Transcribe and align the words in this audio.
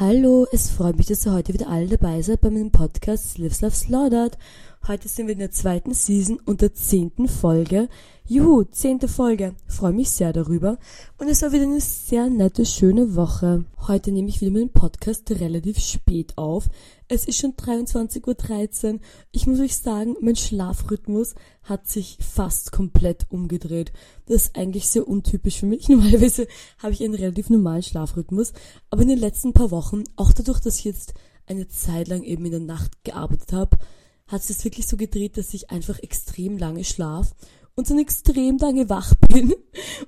Hallo, 0.00 0.46
es 0.52 0.70
freut 0.70 0.96
mich, 0.96 1.08
dass 1.08 1.26
ihr 1.26 1.32
heute 1.32 1.52
wieder 1.52 1.70
alle 1.70 1.88
dabei 1.88 2.22
seid 2.22 2.40
bei 2.40 2.50
meinem 2.50 2.70
Podcast 2.70 3.36
Lives 3.36 3.62
Love 3.62 3.74
Slaughtered. 3.74 4.38
Heute 4.86 5.08
sind 5.08 5.26
wir 5.26 5.32
in 5.32 5.40
der 5.40 5.50
zweiten 5.50 5.92
Season 5.92 6.38
und 6.46 6.60
der 6.60 6.72
zehnten 6.72 7.26
Folge. 7.26 7.88
Juhu, 8.24 8.62
zehnte 8.62 9.08
Folge. 9.08 9.56
Freue 9.66 9.92
mich 9.92 10.10
sehr 10.10 10.32
darüber. 10.32 10.78
Und 11.18 11.26
es 11.26 11.42
war 11.42 11.50
wieder 11.50 11.64
eine 11.64 11.80
sehr 11.80 12.30
nette, 12.30 12.64
schöne 12.64 13.16
Woche. 13.16 13.64
Heute 13.88 14.12
nehme 14.12 14.28
ich 14.28 14.40
wieder 14.40 14.52
meinen 14.52 14.70
Podcast 14.70 15.28
relativ 15.32 15.80
spät 15.80 16.38
auf. 16.38 16.68
Es 17.10 17.24
ist 17.24 17.38
schon 17.38 17.54
23.13 17.54 18.94
Uhr. 18.94 19.00
Ich 19.32 19.46
muss 19.46 19.60
euch 19.60 19.76
sagen, 19.76 20.16
mein 20.20 20.36
Schlafrhythmus 20.36 21.34
hat 21.62 21.88
sich 21.88 22.18
fast 22.20 22.70
komplett 22.70 23.26
umgedreht. 23.30 23.92
Das 24.26 24.42
ist 24.42 24.56
eigentlich 24.56 24.88
sehr 24.88 25.08
untypisch 25.08 25.60
für 25.60 25.66
mich. 25.66 25.88
Normalerweise 25.88 26.46
habe 26.78 26.92
ich 26.92 27.02
einen 27.02 27.14
relativ 27.14 27.48
normalen 27.48 27.82
Schlafrhythmus. 27.82 28.52
Aber 28.90 29.02
in 29.02 29.08
den 29.08 29.18
letzten 29.18 29.54
paar 29.54 29.70
Wochen, 29.70 30.04
auch 30.16 30.34
dadurch, 30.34 30.60
dass 30.60 30.80
ich 30.80 30.84
jetzt 30.84 31.14
eine 31.46 31.66
Zeit 31.68 32.08
lang 32.08 32.22
eben 32.24 32.44
in 32.44 32.50
der 32.50 32.60
Nacht 32.60 33.02
gearbeitet 33.04 33.54
habe, 33.54 33.78
hat 34.26 34.42
es 34.42 34.62
wirklich 34.64 34.86
so 34.86 34.98
gedreht, 34.98 35.38
dass 35.38 35.54
ich 35.54 35.70
einfach 35.70 35.98
extrem 36.00 36.58
lange 36.58 36.84
schlaf 36.84 37.34
und 37.78 37.88
dann 37.88 38.00
extrem 38.00 38.58
lange 38.58 38.90
wach 38.90 39.14
bin. 39.28 39.54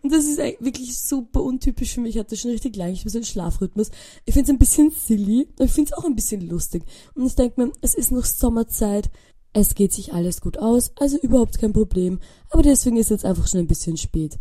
Und 0.02 0.12
das 0.12 0.24
ist 0.24 0.38
wirklich 0.38 0.98
super 0.98 1.40
untypisch 1.40 1.94
für 1.94 2.00
mich. 2.00 2.16
Ich 2.16 2.18
hatte 2.20 2.36
schon 2.36 2.50
richtig 2.50 2.74
lange 2.74 2.94
ich 2.94 3.04
so 3.06 3.16
einen 3.16 3.24
Schlafrhythmus. 3.24 3.92
Ich 4.24 4.34
finde 4.34 4.50
es 4.50 4.50
ein 4.50 4.58
bisschen 4.58 4.90
silly, 4.90 5.46
aber 5.54 5.66
ich 5.66 5.70
finde 5.70 5.92
es 5.92 5.96
auch 5.96 6.04
ein 6.04 6.16
bisschen 6.16 6.40
lustig. 6.48 6.82
Und 7.14 7.26
ich 7.26 7.36
denke 7.36 7.62
mir, 7.62 7.72
es 7.80 7.94
ist 7.94 8.10
noch 8.10 8.24
Sommerzeit. 8.24 9.08
Es 9.52 9.76
geht 9.76 9.92
sich 9.92 10.12
alles 10.12 10.40
gut 10.40 10.58
aus, 10.58 10.90
also 10.96 11.16
überhaupt 11.18 11.60
kein 11.60 11.72
Problem. 11.72 12.18
Aber 12.50 12.64
deswegen 12.64 12.96
ist 12.96 13.10
jetzt 13.10 13.24
einfach 13.24 13.46
schon 13.46 13.60
ein 13.60 13.68
bisschen 13.68 13.96
spät. 13.96 14.36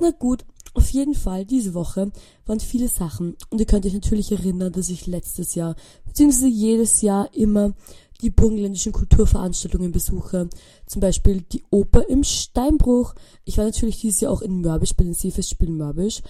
Na 0.00 0.10
gut, 0.10 0.44
auf 0.74 0.88
jeden 0.90 1.14
Fall, 1.14 1.44
diese 1.44 1.74
Woche 1.74 2.10
waren 2.46 2.58
viele 2.58 2.88
Sachen. 2.88 3.36
Und 3.50 3.60
ihr 3.60 3.66
könnt 3.66 3.86
euch 3.86 3.94
natürlich 3.94 4.32
erinnern, 4.32 4.72
dass 4.72 4.88
ich 4.88 5.06
letztes 5.06 5.54
Jahr, 5.54 5.76
beziehungsweise 6.04 6.48
jedes 6.48 7.00
Jahr 7.00 7.32
immer 7.32 7.74
die 8.22 8.30
burgenländischen 8.30 8.92
Kulturveranstaltungen 8.92 9.92
besuche. 9.92 10.48
Zum 10.86 11.00
Beispiel 11.00 11.42
die 11.42 11.64
Oper 11.70 12.08
im 12.08 12.24
Steinbruch. 12.24 13.14
Ich 13.44 13.58
war 13.58 13.64
natürlich 13.64 14.00
dieses 14.00 14.20
Jahr 14.20 14.32
auch 14.32 14.42
in 14.42 14.60
Mörbisch 14.60 14.94
bei 14.94 15.04
den 15.04 15.14
Seefestspielen 15.14 15.76
Mörbisch. 15.76 16.22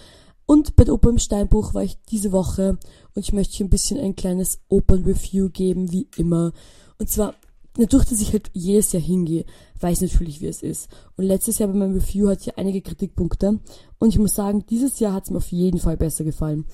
Und 0.45 0.75
bei 0.75 0.83
der 0.83 0.93
Oper 0.93 1.09
im 1.09 1.19
Steinbruch 1.19 1.73
war 1.73 1.83
ich 1.83 1.97
diese 2.09 2.31
Woche 2.31 2.77
und 3.15 3.21
ich 3.21 3.31
möchte 3.31 3.55
hier 3.55 3.65
ein 3.65 3.69
bisschen 3.69 3.99
ein 3.99 4.15
kleines 4.15 4.59
Opernreview 4.67 5.49
geben, 5.49 5.91
wie 5.91 6.07
immer. 6.17 6.51
Und 6.97 7.09
zwar, 7.09 7.35
dadurch, 7.75 8.05
dass 8.05 8.19
ich 8.19 8.33
halt 8.33 8.51
jedes 8.53 8.91
Jahr 8.91 9.01
hingehe, 9.01 9.45
weiß 9.79 10.01
ich 10.01 10.11
natürlich, 10.11 10.41
wie 10.41 10.47
es 10.47 10.61
ist. 10.61 10.89
Und 11.15 11.25
letztes 11.25 11.59
Jahr 11.59 11.69
bei 11.69 11.75
meinem 11.75 11.93
Review 11.93 12.27
hatte 12.27 12.49
ich 12.49 12.57
einige 12.57 12.81
Kritikpunkte. 12.81 13.59
Und 13.99 14.09
ich 14.09 14.19
muss 14.19 14.35
sagen, 14.35 14.65
dieses 14.69 14.99
Jahr 14.99 15.13
hat 15.13 15.25
es 15.25 15.29
mir 15.29 15.37
auf 15.37 15.51
jeden 15.51 15.79
Fall 15.79 15.95
besser 15.95 16.25
gefallen. 16.25 16.65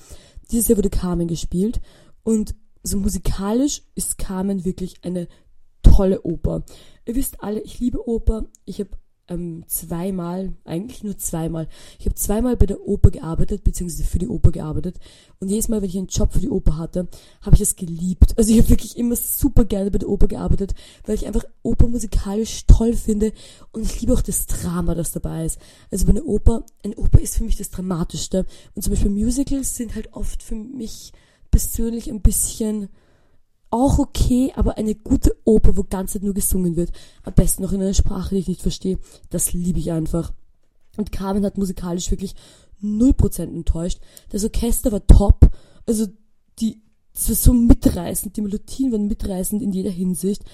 Dieses 0.50 0.66
Jahr 0.66 0.78
wurde 0.78 0.90
Carmen 0.90 1.28
gespielt 1.28 1.80
und 2.24 2.54
so 2.82 2.96
musikalisch 2.98 3.82
ist 3.94 4.18
Carmen 4.18 4.64
wirklich 4.64 4.96
eine 5.02 5.28
tolle 5.82 6.22
Oper. 6.22 6.64
Ihr 7.06 7.14
wisst 7.14 7.42
alle, 7.42 7.60
ich 7.60 7.80
liebe 7.80 8.08
Oper. 8.08 8.46
Ich 8.64 8.80
habe 8.80 8.90
ähm, 9.30 9.64
zweimal, 9.68 10.52
eigentlich 10.64 11.04
nur 11.04 11.16
zweimal, 11.16 11.68
ich 11.98 12.06
habe 12.06 12.16
zweimal 12.16 12.56
bei 12.56 12.66
der 12.66 12.80
Oper 12.80 13.10
gearbeitet, 13.10 13.62
beziehungsweise 13.62 14.04
für 14.04 14.18
die 14.18 14.28
Oper 14.28 14.50
gearbeitet. 14.50 14.98
Und 15.38 15.48
jedes 15.48 15.68
Mal, 15.68 15.80
wenn 15.80 15.88
ich 15.88 15.96
einen 15.96 16.08
Job 16.08 16.32
für 16.32 16.40
die 16.40 16.50
Oper 16.50 16.76
hatte, 16.76 17.08
habe 17.40 17.54
ich 17.54 17.62
es 17.62 17.76
geliebt. 17.76 18.36
Also 18.36 18.52
ich 18.52 18.58
habe 18.58 18.70
wirklich 18.70 18.98
immer 18.98 19.16
super 19.16 19.64
gerne 19.64 19.90
bei 19.90 19.98
der 19.98 20.08
Oper 20.08 20.26
gearbeitet, 20.26 20.74
weil 21.06 21.14
ich 21.14 21.26
einfach 21.26 21.44
Oper 21.62 21.86
musikalisch 21.86 22.66
toll 22.66 22.94
finde. 22.94 23.32
Und 23.72 23.82
ich 23.82 24.00
liebe 24.00 24.12
auch 24.12 24.22
das 24.22 24.46
Drama, 24.46 24.94
das 24.94 25.12
dabei 25.12 25.46
ist. 25.46 25.58
Also 25.90 26.06
bei 26.06 26.10
einer 26.10 26.26
Oper, 26.26 26.64
eine 26.84 26.96
Oper 26.96 27.20
ist 27.20 27.36
für 27.36 27.44
mich 27.44 27.56
das 27.56 27.70
Dramatischste. 27.70 28.46
Und 28.74 28.82
zum 28.82 28.92
Beispiel 28.92 29.10
Musicals 29.10 29.76
sind 29.76 29.94
halt 29.94 30.12
oft 30.12 30.42
für 30.42 30.56
mich 30.56 31.12
persönlich 31.50 32.10
ein 32.10 32.22
bisschen 32.22 32.88
auch 33.70 33.98
okay, 33.98 34.52
aber 34.56 34.78
eine 34.78 34.94
gute 34.94 35.36
Oper, 35.44 35.76
wo 35.76 35.84
ganz 35.84 36.20
nur 36.20 36.34
gesungen 36.34 36.76
wird. 36.76 36.90
Am 37.22 37.34
besten 37.34 37.62
noch 37.62 37.72
in 37.72 37.80
einer 37.80 37.94
Sprache, 37.94 38.34
die 38.34 38.40
ich 38.40 38.48
nicht 38.48 38.62
verstehe. 38.62 38.98
Das 39.30 39.52
liebe 39.52 39.78
ich 39.78 39.92
einfach. 39.92 40.32
Und 40.96 41.12
Carmen 41.12 41.44
hat 41.44 41.56
musikalisch 41.56 42.10
wirklich 42.10 42.34
0% 42.82 43.42
enttäuscht. 43.42 44.00
Das 44.30 44.42
Orchester 44.42 44.90
war 44.90 45.06
top. 45.06 45.50
Also 45.86 46.08
die, 46.58 46.82
es 47.14 47.28
war 47.28 47.36
so 47.36 47.52
mitreißend. 47.52 48.36
Die 48.36 48.42
Melodien 48.42 48.90
waren 48.90 49.06
mitreißend 49.06 49.62
in 49.62 49.72
jeder 49.72 49.90
Hinsicht. 49.90 50.44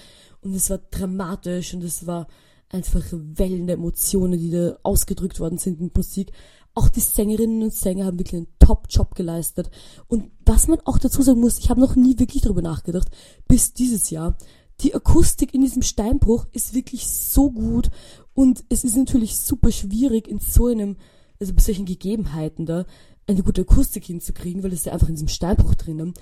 Und 0.41 0.53
es 0.53 0.69
war 0.69 0.77
dramatisch 0.77 1.73
und 1.73 1.83
es 1.83 2.05
war 2.05 2.27
einfach 2.69 3.03
Wellen 3.11 3.65
der 3.65 3.77
Emotionen, 3.77 4.39
die 4.39 4.51
da 4.51 4.77
ausgedrückt 4.83 5.39
worden 5.39 5.57
sind 5.57 5.79
in 5.79 5.91
Musik. 5.95 6.31
Auch 6.77 6.89
die 6.89 6.99
Sängerinnen 6.99 7.63
und 7.63 7.73
Sänger 7.73 8.05
haben 8.05 8.19
wirklich 8.19 8.37
einen 8.37 8.53
Top-Job 8.59 9.15
geleistet. 9.15 9.71
Und 10.07 10.29
was 10.45 10.67
man 10.67 10.79
auch 10.81 10.99
dazu 10.99 11.23
sagen 11.23 11.39
muss, 11.39 11.57
ich 11.57 11.71
habe 11.71 11.79
noch 11.79 11.95
nie 11.95 12.19
wirklich 12.19 12.43
darüber 12.43 12.61
nachgedacht, 12.61 13.09
bis 13.47 13.73
dieses 13.73 14.11
Jahr. 14.11 14.37
Die 14.81 14.93
Akustik 14.93 15.55
in 15.55 15.61
diesem 15.61 15.81
Steinbruch 15.81 16.45
ist 16.51 16.75
wirklich 16.75 17.07
so 17.07 17.49
gut 17.49 17.89
und 18.35 18.63
es 18.69 18.83
ist 18.83 18.95
natürlich 18.95 19.39
super 19.39 19.71
schwierig 19.71 20.27
in 20.27 20.37
so 20.37 20.67
einem, 20.67 20.97
also 21.39 21.51
bei 21.55 21.63
solchen 21.63 21.85
Gegebenheiten 21.85 22.67
da, 22.67 22.85
eine 23.25 23.41
gute 23.41 23.61
Akustik 23.61 24.05
hinzukriegen, 24.05 24.61
weil 24.61 24.71
es 24.71 24.85
ja 24.85 24.93
einfach 24.93 25.09
in 25.09 25.15
diesem 25.15 25.29
Steinbruch 25.29 25.73
drinnen. 25.73 26.13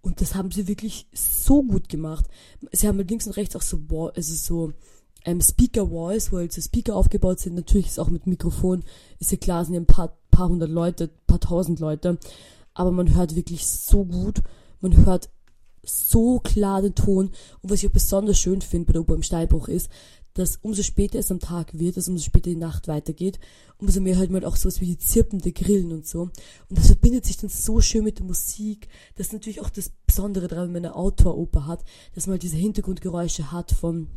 Und 0.00 0.20
das 0.20 0.36
haben 0.36 0.52
sie 0.52 0.68
wirklich 0.68 1.08
so 1.12 1.64
gut 1.64 1.88
gemacht. 1.88 2.26
Sie 2.70 2.86
haben 2.86 2.98
halt 2.98 3.10
links 3.10 3.26
und 3.26 3.36
rechts 3.36 3.56
auch 3.56 3.62
so, 3.62 3.80
also 4.14 4.34
so 4.36 4.72
ähm, 5.24 5.40
Speaker 5.40 5.90
Walls, 5.90 6.32
wo 6.32 6.38
halt 6.38 6.52
so 6.52 6.60
Speaker 6.60 6.96
aufgebaut 6.96 7.40
sind. 7.40 7.54
Natürlich 7.54 7.86
ist 7.88 7.98
auch 7.98 8.10
mit 8.10 8.26
Mikrofon, 8.26 8.84
ist 9.18 9.32
ja 9.32 9.38
klar, 9.38 9.64
sind 9.64 9.74
ja 9.74 9.80
ein 9.80 9.86
paar, 9.86 10.16
paar 10.30 10.48
hundert 10.48 10.70
Leute, 10.70 11.10
paar 11.26 11.40
tausend 11.40 11.80
Leute. 11.80 12.18
Aber 12.74 12.92
man 12.92 13.14
hört 13.14 13.36
wirklich 13.36 13.66
so 13.66 14.04
gut. 14.04 14.42
Man 14.80 15.06
hört 15.06 15.30
so 15.82 16.40
klar 16.40 16.82
den 16.82 16.94
Ton. 16.94 17.30
Und 17.62 17.70
was 17.70 17.82
ich 17.82 17.88
auch 17.88 17.92
besonders 17.92 18.38
schön 18.38 18.60
finde 18.60 18.86
bei 18.86 18.92
der 18.94 19.02
Oper 19.02 19.14
im 19.14 19.22
Steinbruch 19.22 19.68
ist, 19.68 19.88
dass 20.34 20.56
umso 20.56 20.82
später 20.82 21.20
es 21.20 21.30
am 21.30 21.38
Tag 21.38 21.78
wird, 21.78 21.96
dass 21.96 22.08
umso 22.08 22.24
später 22.24 22.50
die 22.50 22.56
Nacht 22.56 22.88
weitergeht, 22.88 23.38
umso 23.78 24.00
mehr 24.00 24.16
hört 24.16 24.30
man 24.30 24.44
auch 24.44 24.56
sowas 24.56 24.80
wie 24.80 24.86
die 24.86 24.98
zirpende 24.98 25.52
Grillen 25.52 25.92
und 25.92 26.06
so. 26.06 26.22
Und 26.22 26.78
das 26.78 26.88
verbindet 26.88 27.24
sich 27.24 27.36
dann 27.36 27.50
so 27.50 27.80
schön 27.80 28.02
mit 28.02 28.18
der 28.18 28.26
Musik. 28.26 28.88
Das 29.14 29.28
ist 29.28 29.32
natürlich 29.32 29.60
auch 29.60 29.70
das 29.70 29.92
Besondere 30.06 30.48
daran, 30.48 30.66
wenn 30.66 30.82
man 30.82 30.86
eine 30.86 30.96
Outdoor-Oper 30.96 31.66
hat, 31.66 31.84
dass 32.14 32.26
man 32.26 32.32
halt 32.32 32.42
diese 32.42 32.56
Hintergrundgeräusche 32.56 33.52
hat 33.52 33.70
von 33.70 34.08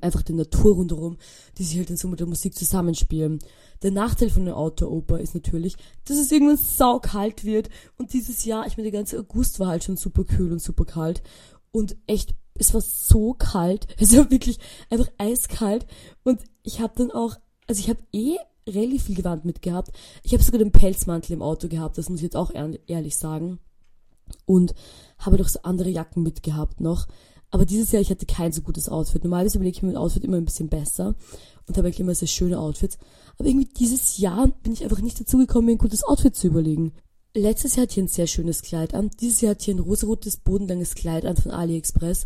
einfach 0.00 0.22
die 0.22 0.32
Natur 0.32 0.76
rundherum, 0.76 1.16
die 1.58 1.64
sich 1.64 1.76
halt 1.76 1.90
dann 1.90 1.96
so 1.96 2.08
mit 2.08 2.20
der 2.20 2.26
Musik 2.26 2.54
zusammenspielen. 2.54 3.40
Der 3.82 3.90
Nachteil 3.90 4.30
von 4.30 4.44
der 4.44 4.56
Outdoor-Oper 4.56 5.18
ist 5.18 5.34
natürlich, 5.34 5.76
dass 6.04 6.18
es 6.18 6.30
irgendwann 6.30 6.56
saukalt 6.56 7.44
wird 7.44 7.68
und 7.98 8.12
dieses 8.12 8.44
Jahr, 8.44 8.66
ich 8.66 8.76
meine, 8.76 8.90
der 8.90 9.00
ganze 9.00 9.18
August 9.18 9.58
war 9.58 9.68
halt 9.68 9.84
schon 9.84 9.96
super 9.96 10.24
kühl 10.24 10.52
und 10.52 10.62
super 10.62 10.84
kalt 10.84 11.22
und 11.72 11.96
echt, 12.06 12.34
es 12.54 12.72
war 12.74 12.80
so 12.80 13.34
kalt, 13.34 13.86
es 13.98 14.16
war 14.16 14.30
wirklich 14.30 14.58
einfach 14.90 15.08
eiskalt 15.18 15.86
und 16.22 16.40
ich 16.62 16.80
habe 16.80 16.94
dann 16.96 17.10
auch, 17.10 17.36
also 17.66 17.80
ich 17.80 17.88
habe 17.88 18.00
eh 18.12 18.36
relativ 18.68 19.04
viel 19.04 19.16
Gewand 19.16 19.44
mitgehabt. 19.44 19.90
Ich 20.22 20.32
habe 20.32 20.42
sogar 20.42 20.58
den 20.58 20.72
Pelzmantel 20.72 21.32
im 21.32 21.42
Auto 21.42 21.68
gehabt, 21.68 21.98
das 21.98 22.08
muss 22.08 22.20
ich 22.20 22.24
jetzt 22.24 22.36
auch 22.36 22.52
ehrlich 22.86 23.16
sagen. 23.16 23.58
Und 24.46 24.74
habe 25.18 25.36
doch 25.36 25.48
so 25.48 25.60
andere 25.62 25.90
Jacken 25.90 26.22
mitgehabt 26.22 26.80
noch. 26.80 27.06
Aber 27.52 27.66
dieses 27.66 27.92
Jahr, 27.92 28.00
ich 28.00 28.10
hatte 28.10 28.24
kein 28.24 28.50
so 28.50 28.62
gutes 28.62 28.88
Outfit. 28.88 29.22
Normalerweise 29.22 29.58
überlege 29.58 29.76
ich 29.76 29.82
mir 29.82 29.90
mein 29.92 29.98
Outfit 29.98 30.24
immer 30.24 30.38
ein 30.38 30.46
bisschen 30.46 30.70
besser 30.70 31.14
und 31.66 31.76
habe 31.76 31.86
eigentlich 31.86 32.00
immer 32.00 32.14
sehr 32.14 32.26
schöne 32.26 32.58
Outfits. 32.58 32.98
Aber 33.38 33.46
irgendwie 33.46 33.68
dieses 33.68 34.16
Jahr 34.16 34.48
bin 34.62 34.72
ich 34.72 34.82
einfach 34.82 35.00
nicht 35.00 35.20
dazu 35.20 35.36
gekommen, 35.36 35.66
mir 35.66 35.72
ein 35.72 35.78
gutes 35.78 36.02
Outfit 36.02 36.34
zu 36.34 36.46
überlegen. 36.46 36.92
Letztes 37.34 37.76
Jahr 37.76 37.82
hatte 37.82 37.92
ich 37.92 38.04
ein 38.04 38.08
sehr 38.08 38.26
schönes 38.26 38.62
Kleid 38.62 38.94
an. 38.94 39.10
Dieses 39.20 39.42
Jahr 39.42 39.50
hatte 39.50 39.70
ich 39.70 39.76
ein 39.76 39.80
rosarotes, 39.80 40.38
bodenlanges 40.38 40.94
Kleid 40.94 41.26
an 41.26 41.36
von 41.36 41.52
AliExpress. 41.52 42.24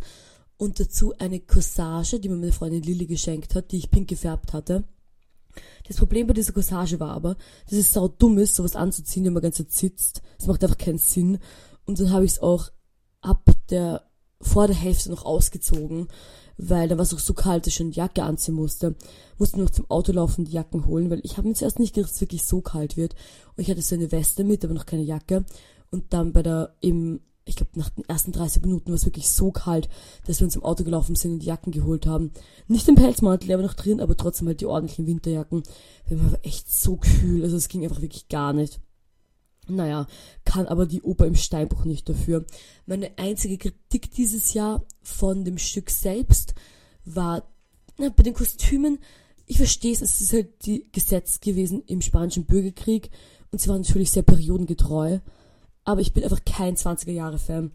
Und 0.59 0.79
dazu 0.79 1.13
eine 1.19 1.41
Corsage, 1.41 2.21
die 2.21 2.29
mir 2.29 2.37
meine 2.37 2.53
Freundin 2.53 2.83
Lilly 2.83 3.07
geschenkt 3.07 3.57
hat, 3.57 3.73
die 3.73 3.79
ich 3.79 3.91
pink 3.91 4.09
gefärbt 4.09 4.53
hatte. 4.53 4.85
Das 5.89 5.97
Problem 5.97 6.29
bei 6.29 6.35
dieser 6.35 6.53
Corsage 6.53 7.01
war 7.01 7.11
aber, 7.11 7.37
dass 7.69 7.79
es 7.79 7.93
sau 7.93 8.07
dumm 8.07 8.39
ist, 8.39 8.55
sowas 8.55 8.77
anzuziehen, 8.77 9.25
wenn 9.25 9.33
man 9.33 9.43
ganz 9.43 9.57
sitzt. 9.57 10.23
Das 10.39 10.47
macht 10.47 10.63
einfach 10.63 10.79
keinen 10.79 10.99
Sinn. 10.99 11.39
Und 11.85 11.99
dann 11.99 12.11
habe 12.11 12.25
ich 12.25 12.33
es 12.33 12.39
auch 12.39 12.71
ab 13.21 13.43
der 13.71 14.07
vor 14.41 14.67
der 14.67 14.77
Hälfte 14.77 15.11
noch 15.11 15.25
ausgezogen, 15.25 16.09
weil 16.59 16.89
da 16.89 16.97
war 16.97 17.03
es 17.03 17.15
auch 17.15 17.19
so 17.19 17.35
kalt, 17.35 17.65
dass 17.65 17.69
ich 17.69 17.75
schon 17.75 17.91
die 17.91 17.99
Jacke 17.99 18.23
anziehen 18.23 18.55
musste. 18.55 18.95
Musste 19.39 19.61
noch 19.61 19.71
zum 19.71 19.91
Auto 19.91 20.13
laufen, 20.13 20.45
die 20.45 20.53
Jacken 20.53 20.87
holen, 20.87 21.11
weil 21.11 21.21
ich 21.23 21.37
habe 21.37 21.49
mir 21.49 21.55
zuerst 21.55 21.79
nicht 21.79 21.95
gedacht, 21.95 22.11
dass 22.11 22.17
es 22.17 22.23
wirklich 22.23 22.45
so 22.45 22.61
kalt 22.61 22.97
wird. 22.97 23.15
Und 23.57 23.63
ich 23.63 23.71
hatte 23.71 23.83
so 23.83 23.95
eine 23.95 24.13
Weste 24.13 24.45
mit, 24.45 24.65
aber 24.65 24.75
noch 24.75 24.87
keine 24.87 25.03
Jacke. 25.03 25.45
Und 25.91 26.13
dann 26.13 26.33
bei 26.33 26.43
der, 26.43 26.75
im, 26.81 27.21
ich 27.45 27.57
glaube, 27.57 27.73
nach 27.75 27.91
den 27.91 28.05
ersten 28.09 28.33
30 28.33 28.63
Minuten 28.63 28.89
war 28.89 28.95
es 28.95 29.05
wirklich 29.05 29.29
so 29.29 29.53
kalt, 29.53 29.89
dass 30.27 30.41
wir 30.41 30.47
uns 30.47 30.57
im 30.57 30.65
Auto 30.65 30.85
gelaufen 30.85 31.15
sind 31.15 31.33
und 31.33 31.39
die 31.41 31.47
Jacken 31.47 31.73
geholt 31.73 32.07
haben. 32.07 32.33
Nicht 32.69 32.89
den 32.89 32.95
Pelzmantel, 32.95 33.49
war 33.51 33.63
noch 33.63 33.75
drin, 33.75 34.01
aber 34.01 34.17
trotzdem 34.17 34.49
halt 34.49 34.61
die 34.61 34.67
ordentlichen 34.67 35.07
Winterjacken. 35.07 35.63
Wir 36.09 36.19
waren 36.19 36.29
aber 36.29 36.45
echt 36.45 36.73
so 36.73 36.97
kühl, 36.97 37.43
also 37.43 37.57
es 37.57 37.69
ging 37.69 37.85
einfach 37.85 38.01
wirklich 38.01 38.29
gar 38.29 38.53
nicht. 38.53 38.81
Naja, 39.69 40.07
kann 40.45 40.67
aber 40.67 40.87
die 40.87 41.03
Oper 41.03 41.27
im 41.27 41.35
Steinbruch 41.35 41.85
nicht 41.85 42.09
dafür. 42.09 42.45
Meine 42.87 43.19
einzige 43.19 43.59
Kritik 43.59 44.11
dieses 44.13 44.55
Jahr 44.55 44.85
von 45.03 45.45
dem 45.45 45.59
Stück 45.59 45.91
selbst 45.91 46.55
war, 47.05 47.49
na, 47.99 48.11
bei 48.11 48.23
den 48.23 48.35
Kostümen, 48.35 48.99
ich 49.47 49.57
verstehe 49.57 49.93
es, 49.93 50.03
es 50.03 50.21
ist 50.21 50.33
halt 50.33 50.67
die 50.67 50.87
Gesetz 50.93 51.41
gewesen 51.41 51.83
im 51.87 52.01
spanischen 52.01 52.47
Bürgerkrieg 52.47 53.11
und 53.51 53.61
sie 53.61 53.69
waren 53.69 53.83
natürlich 53.83 54.11
sehr 54.11 54.23
periodengetreu. 54.23 55.19
aber 55.85 56.01
ich 56.01 56.13
bin 56.13 56.25
einfach 56.25 56.45
kein 56.45 56.75
20er-Jahre-Fan. 56.77 57.71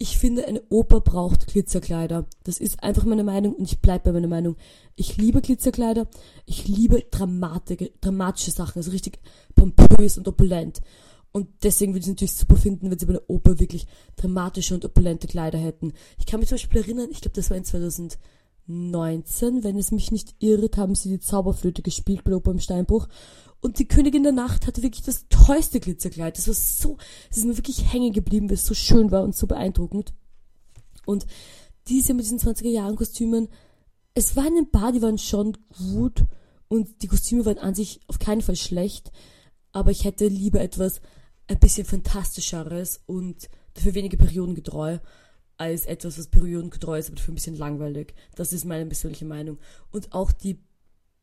Ich 0.00 0.16
finde, 0.16 0.46
eine 0.46 0.62
Oper 0.68 1.00
braucht 1.00 1.48
Glitzerkleider. 1.48 2.26
Das 2.44 2.58
ist 2.58 2.84
einfach 2.84 3.04
meine 3.04 3.24
Meinung 3.24 3.54
und 3.54 3.64
ich 3.64 3.80
bleibe 3.80 4.04
bei 4.04 4.12
meiner 4.12 4.28
Meinung. 4.28 4.56
Ich 4.94 5.16
liebe 5.16 5.40
Glitzerkleider. 5.40 6.06
Ich 6.46 6.68
liebe 6.68 7.04
dramatische, 7.10 7.90
dramatische 8.00 8.52
Sachen, 8.52 8.78
also 8.78 8.92
richtig 8.92 9.18
pompös 9.56 10.16
und 10.16 10.28
opulent. 10.28 10.80
Und 11.32 11.48
deswegen 11.62 11.92
würde 11.92 12.00
ich 12.00 12.06
es 12.06 12.10
natürlich 12.10 12.34
super 12.34 12.56
finden, 12.56 12.90
wenn 12.90 12.98
sie 12.98 13.06
bei 13.06 13.12
einer 13.12 13.28
Oper 13.28 13.60
wirklich 13.60 13.86
dramatische 14.16 14.74
und 14.74 14.84
opulente 14.84 15.26
Kleider 15.28 15.58
hätten. 15.58 15.92
Ich 16.18 16.26
kann 16.26 16.40
mich 16.40 16.48
zum 16.48 16.56
Beispiel 16.56 16.80
erinnern, 16.80 17.10
ich 17.10 17.20
glaube, 17.20 17.36
das 17.36 17.50
war 17.50 17.56
in 17.56 17.64
2019, 17.64 19.62
wenn 19.62 19.78
es 19.78 19.90
mich 19.90 20.10
nicht 20.10 20.34
irrt, 20.40 20.76
haben 20.76 20.94
sie 20.94 21.10
die 21.10 21.20
Zauberflöte 21.20 21.82
gespielt 21.82 22.24
bei 22.24 22.30
der 22.30 22.38
Oper 22.38 22.52
im 22.52 22.60
Steinbruch. 22.60 23.08
Und 23.60 23.78
die 23.78 23.88
Königin 23.88 24.22
der 24.22 24.32
Nacht 24.32 24.66
hatte 24.66 24.82
wirklich 24.82 25.02
das 25.02 25.26
tollste 25.28 25.80
Glitzerkleid. 25.80 26.38
Das 26.38 26.46
war 26.46 26.54
so, 26.54 26.96
es 27.30 27.38
ist 27.38 27.44
mir 27.44 27.56
wirklich 27.56 27.92
hängen 27.92 28.12
geblieben, 28.12 28.48
weil 28.48 28.54
es 28.54 28.66
so 28.66 28.74
schön 28.74 29.10
war 29.10 29.22
und 29.22 29.36
so 29.36 29.46
beeindruckend. 29.46 30.14
Und 31.04 31.26
diese 31.88 32.14
mit 32.14 32.24
diesen 32.24 32.38
20er 32.38 32.68
Jahren 32.68 32.96
Kostümen, 32.96 33.48
es 34.14 34.36
waren 34.36 34.56
ein 34.56 34.70
paar, 34.70 34.92
die 34.92 35.02
waren 35.02 35.18
schon 35.18 35.56
gut 35.92 36.24
und 36.68 37.02
die 37.02 37.06
Kostüme 37.08 37.46
waren 37.46 37.58
an 37.58 37.74
sich 37.74 38.00
auf 38.08 38.18
keinen 38.18 38.42
Fall 38.42 38.56
schlecht, 38.56 39.10
aber 39.72 39.90
ich 39.90 40.04
hätte 40.04 40.26
lieber 40.28 40.60
etwas 40.60 41.00
ein 41.48 41.58
bisschen 41.58 41.86
fantastischeres 41.86 43.00
und 43.06 43.48
dafür 43.74 43.94
weniger 43.94 44.16
periodengetreu 44.16 44.98
als 45.56 45.86
etwas, 45.86 46.18
was 46.18 46.28
periodengetreu 46.28 46.98
ist, 46.98 47.08
aber 47.08 47.16
dafür 47.16 47.32
ein 47.32 47.36
bisschen 47.36 47.56
langweilig. 47.56 48.14
Das 48.36 48.52
ist 48.52 48.64
meine 48.64 48.86
persönliche 48.86 49.24
Meinung. 49.24 49.58
Und 49.90 50.12
auch 50.12 50.30
die 50.30 50.60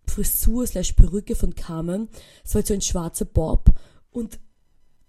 Frisur 0.07 0.67
slash 0.67 0.93
Perücke 0.93 1.35
von 1.35 1.55
Carmen. 1.55 2.09
Es 2.43 2.53
war 2.53 2.59
halt 2.59 2.67
so 2.67 2.73
ein 2.73 2.81
schwarzer 2.81 3.25
Bob 3.25 3.73
und 4.11 4.39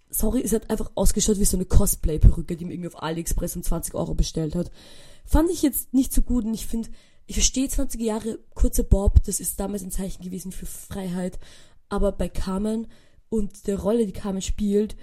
sorry, 0.08 0.42
es 0.42 0.52
hat 0.52 0.70
einfach 0.70 0.90
ausgeschaut 0.94 1.38
wie 1.38 1.44
so 1.44 1.56
eine 1.56 1.66
Cosplay-Perücke, 1.66 2.56
die 2.56 2.64
mir 2.64 2.74
irgendwie 2.74 2.94
auf 2.94 3.02
AliExpress 3.02 3.56
um 3.56 3.62
20 3.62 3.94
Euro 3.94 4.14
bestellt 4.14 4.54
hat. 4.54 4.70
Fand 5.24 5.50
ich 5.50 5.62
jetzt 5.62 5.92
nicht 5.92 6.12
so 6.12 6.22
gut 6.22 6.44
und 6.44 6.54
ich 6.54 6.66
finde, 6.66 6.88
ich 7.26 7.36
verstehe 7.36 7.68
20 7.68 8.00
Jahre 8.00 8.38
kurzer 8.54 8.84
Bob, 8.84 9.22
das 9.24 9.40
ist 9.40 9.58
damals 9.58 9.82
ein 9.82 9.90
Zeichen 9.90 10.22
gewesen 10.22 10.52
für 10.52 10.66
Freiheit, 10.66 11.38
aber 11.88 12.12
bei 12.12 12.28
Carmen 12.28 12.86
und 13.28 13.66
der 13.66 13.78
Rolle, 13.78 14.06
die 14.06 14.12
Carmen 14.12 14.42
spielt, 14.42 14.96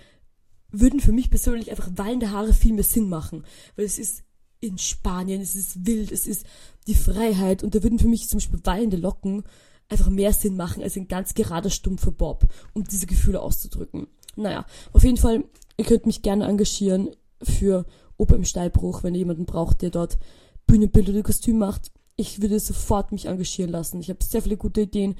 würden 0.69 0.99
für 0.99 1.11
mich 1.11 1.29
persönlich 1.29 1.69
einfach 1.69 1.89
wallende 1.95 2.31
Haare 2.31 2.53
viel 2.53 2.73
mehr 2.73 2.83
Sinn 2.83 3.09
machen, 3.09 3.45
weil 3.75 3.85
es 3.85 3.99
ist 3.99 4.23
in 4.59 4.77
Spanien, 4.77 5.41
es 5.41 5.55
ist 5.55 5.85
wild, 5.85 6.11
es 6.11 6.25
ist 6.25 6.45
die 6.87 6.95
Freiheit 6.95 7.63
und 7.63 7.75
da 7.75 7.83
würden 7.83 7.99
für 7.99 8.07
mich 8.07 8.27
zum 8.27 8.37
Beispiel 8.37 8.59
wallende 8.63 8.97
Locken 8.97 9.43
einfach 9.89 10.09
mehr 10.09 10.33
Sinn 10.33 10.55
machen 10.55 10.81
als 10.81 10.95
ein 10.95 11.07
ganz 11.07 11.33
gerader, 11.33 11.69
stumpfer 11.69 12.11
Bob, 12.11 12.47
um 12.73 12.83
diese 12.83 13.05
Gefühle 13.05 13.41
auszudrücken. 13.41 14.07
Naja, 14.35 14.65
auf 14.91 15.03
jeden 15.03 15.17
Fall, 15.17 15.43
ihr 15.77 15.85
könnt 15.85 16.05
mich 16.05 16.21
gerne 16.21 16.45
engagieren 16.45 17.09
für 17.41 17.85
Oper 18.17 18.35
im 18.35 18.45
Steilbruch, 18.45 19.03
wenn 19.03 19.13
ihr 19.13 19.19
jemanden 19.19 19.45
braucht, 19.45 19.81
der 19.81 19.89
dort 19.89 20.17
Bühnenbild 20.65 21.09
oder 21.09 21.23
Kostüm 21.23 21.57
macht. 21.57 21.91
Ich 22.15 22.41
würde 22.41 22.59
sofort 22.59 23.11
mich 23.11 23.25
engagieren 23.25 23.71
lassen. 23.71 23.99
Ich 23.99 24.09
habe 24.09 24.23
sehr 24.23 24.41
viele 24.41 24.57
gute 24.57 24.81
Ideen 24.81 25.15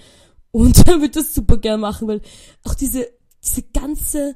und 0.54 0.88
würde 0.88 1.10
das 1.10 1.34
super 1.34 1.58
gern 1.58 1.82
machen, 1.82 2.08
weil 2.08 2.22
auch 2.64 2.76
diese, 2.76 3.08
diese 3.44 3.64
ganze, 3.74 4.36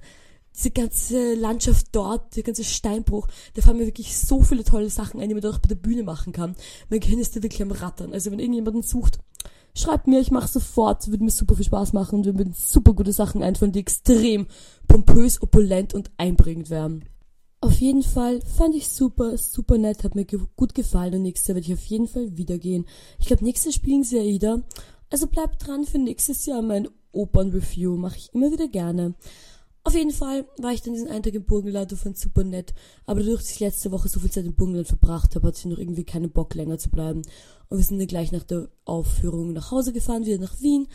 diese 0.53 0.71
ganze 0.71 1.35
Landschaft 1.35 1.87
dort, 1.93 2.35
der 2.35 2.43
ganze 2.43 2.63
Steinbruch, 2.63 3.27
da 3.53 3.61
fallen 3.61 3.77
mir 3.77 3.85
wirklich 3.85 4.17
so 4.17 4.41
viele 4.41 4.63
tolle 4.65 4.89
Sachen 4.89 5.21
ein, 5.21 5.29
die 5.29 5.35
man 5.35 5.43
dort 5.43 5.61
bei 5.61 5.69
der 5.69 5.75
Bühne 5.75 6.03
machen 6.03 6.33
kann. 6.33 6.55
Mein 6.89 6.99
Gehirn 6.99 7.19
ist 7.19 7.35
da 7.35 7.43
wirklich 7.43 7.61
am 7.61 7.71
Rattern. 7.71 8.11
Also 8.11 8.31
wenn 8.31 8.39
irgendjemanden 8.39 8.81
sucht, 8.81 9.19
schreibt 9.75 10.07
mir, 10.07 10.19
ich 10.19 10.31
mache 10.31 10.47
sofort, 10.47 11.07
würde 11.07 11.23
mir 11.23 11.29
super 11.29 11.55
viel 11.55 11.65
Spaß 11.65 11.93
machen 11.93 12.19
und 12.19 12.25
würde 12.25 12.43
mir 12.43 12.53
super 12.53 12.93
gute 12.93 13.13
Sachen 13.13 13.43
einfallen, 13.43 13.71
die 13.71 13.79
extrem 13.79 14.47
pompös, 14.87 15.41
opulent 15.41 15.93
und 15.93 16.09
einbringend 16.17 16.71
wären. 16.71 17.05
Auf 17.59 17.79
jeden 17.79 18.03
Fall 18.03 18.41
fand 18.41 18.75
ich 18.75 18.87
super, 18.87 19.37
super 19.37 19.77
nett, 19.77 20.03
hat 20.03 20.15
mir 20.15 20.25
ge 20.25 20.39
gut 20.55 20.73
gefallen 20.73 21.15
und 21.15 21.21
nächstes 21.23 21.47
Jahr 21.47 21.55
werde 21.55 21.67
ich 21.67 21.73
auf 21.73 21.85
jeden 21.85 22.07
Fall 22.07 22.37
wieder 22.37 22.57
gehen. 22.57 22.85
Ich 23.19 23.27
glaube, 23.27 23.43
nächstes 23.43 23.75
Jahr 23.75 23.81
spielen 23.81 24.03
sie 24.03 24.19
Aida, 24.19 24.61
also 25.09 25.27
bleibt 25.27 25.65
dran 25.65 25.85
für 25.85 25.99
nächstes 25.99 26.45
Jahr 26.45 26.61
mein 26.61 26.87
Opern-Review, 27.11 27.97
mache 27.97 28.17
ich 28.17 28.33
immer 28.33 28.51
wieder 28.51 28.67
gerne. 28.67 29.15
Auf 29.83 29.95
jeden 29.95 30.11
Fall 30.11 30.45
war 30.57 30.73
ich 30.73 30.81
dann 30.81 30.95
diesen 30.95 31.07
einen 31.07 31.23
Tag 31.23 31.33
im 31.33 31.45
Burgenland 31.45 31.91
und 31.93 31.97
fand 31.97 32.17
super 32.17 32.43
nett. 32.43 32.73
Aber 33.05 33.21
dadurch, 33.21 33.39
dass 33.41 33.51
ich 33.51 33.61
letzte 33.61 33.89
Woche 33.91 34.09
so 34.09 34.19
viel 34.19 34.29
Zeit 34.29 34.45
im 34.45 34.53
Burgenland 34.53 34.87
verbracht 34.87 35.33
habe, 35.33 35.47
hatte 35.47 35.59
ich 35.59 35.65
noch 35.65 35.77
irgendwie 35.77 36.03
keinen 36.03 36.29
Bock 36.29 36.55
länger 36.55 36.77
zu 36.77 36.89
bleiben. 36.89 37.21
Und 37.69 37.77
wir 37.77 37.85
sind 37.85 37.97
dann 37.97 38.07
gleich 38.07 38.33
nach 38.33 38.43
der 38.43 38.67
Aufführung 38.83 39.53
nach 39.53 39.71
Hause 39.71 39.93
gefahren, 39.93 40.25
wieder 40.25 40.39
nach 40.39 40.59
Wien 40.59 40.89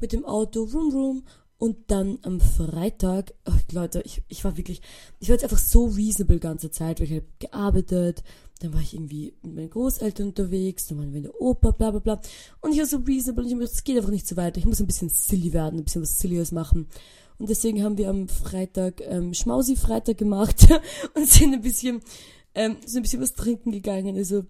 mit 0.00 0.12
dem 0.12 0.24
Auto, 0.24 0.64
rum 0.64 0.92
rum. 0.92 1.22
Und 1.62 1.92
dann 1.92 2.18
am 2.22 2.40
Freitag, 2.40 3.34
ach 3.44 3.56
Leute, 3.70 4.02
ich, 4.04 4.24
ich 4.26 4.42
war 4.42 4.56
wirklich, 4.56 4.82
ich 5.20 5.28
war 5.28 5.34
jetzt 5.34 5.44
einfach 5.44 5.58
so 5.58 5.84
reasonable 5.84 6.40
ganze 6.40 6.72
Zeit, 6.72 6.98
weil 6.98 7.06
ich 7.06 7.12
habe 7.12 7.26
gearbeitet, 7.38 8.24
dann 8.58 8.74
war 8.74 8.80
ich 8.80 8.94
irgendwie 8.94 9.34
mit 9.42 9.54
meinen 9.54 9.70
Großeltern 9.70 10.26
unterwegs, 10.26 10.88
dann 10.88 10.98
waren 10.98 11.12
wir 11.12 11.18
in 11.18 11.22
der 11.22 11.40
Oper, 11.40 11.70
bla 11.70 11.92
bla 11.92 12.00
bla. 12.00 12.20
Und 12.62 12.72
ich 12.72 12.80
war 12.80 12.86
so 12.86 12.96
reasonable 12.96 13.44
und 13.44 13.46
ich 13.46 13.52
habe 13.52 13.60
gedacht, 13.60 13.76
es 13.76 13.84
geht 13.84 13.96
einfach 13.96 14.10
nicht 14.10 14.26
so 14.26 14.36
weiter. 14.36 14.58
Ich 14.58 14.64
muss 14.64 14.80
ein 14.80 14.88
bisschen 14.88 15.08
silly 15.08 15.52
werden, 15.52 15.78
ein 15.78 15.84
bisschen 15.84 16.02
was 16.02 16.18
Sillies 16.18 16.50
machen. 16.50 16.88
Und 17.38 17.48
deswegen 17.48 17.84
haben 17.84 17.96
wir 17.96 18.10
am 18.10 18.26
Freitag 18.26 19.00
ähm, 19.00 19.32
Schmausi-Freitag 19.32 20.18
gemacht 20.18 20.66
und 21.14 21.28
sind 21.28 21.54
ein 21.54 21.62
bisschen, 21.62 22.00
ähm, 22.56 22.78
sind 22.84 22.96
ein 22.98 23.02
bisschen 23.02 23.22
was 23.22 23.34
trinken 23.34 23.70
gegangen. 23.70 24.16
Also 24.16 24.46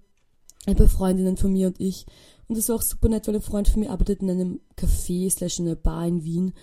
ein 0.65 0.77
paar 0.77 0.89
Freundinnen 0.89 1.37
von 1.37 1.53
mir 1.53 1.67
und 1.67 1.79
ich. 1.79 2.07
Und 2.49 2.57
das 2.57 2.71
war 2.71 2.77
auch 2.77 2.83
super 2.83 3.11
nett, 3.11 3.29
weil 3.29 3.35
ein 3.35 3.43
Freund 3.43 3.69
von 3.69 3.81
mir 3.81 3.91
arbeitet 3.91 4.23
in 4.23 4.31
einem 4.31 4.61
Café 4.79 5.31
slash 5.31 5.59
in 5.59 5.67
einer 5.67 5.77
Bar 5.77 6.07
in 6.07 6.25
Wien, 6.25 6.55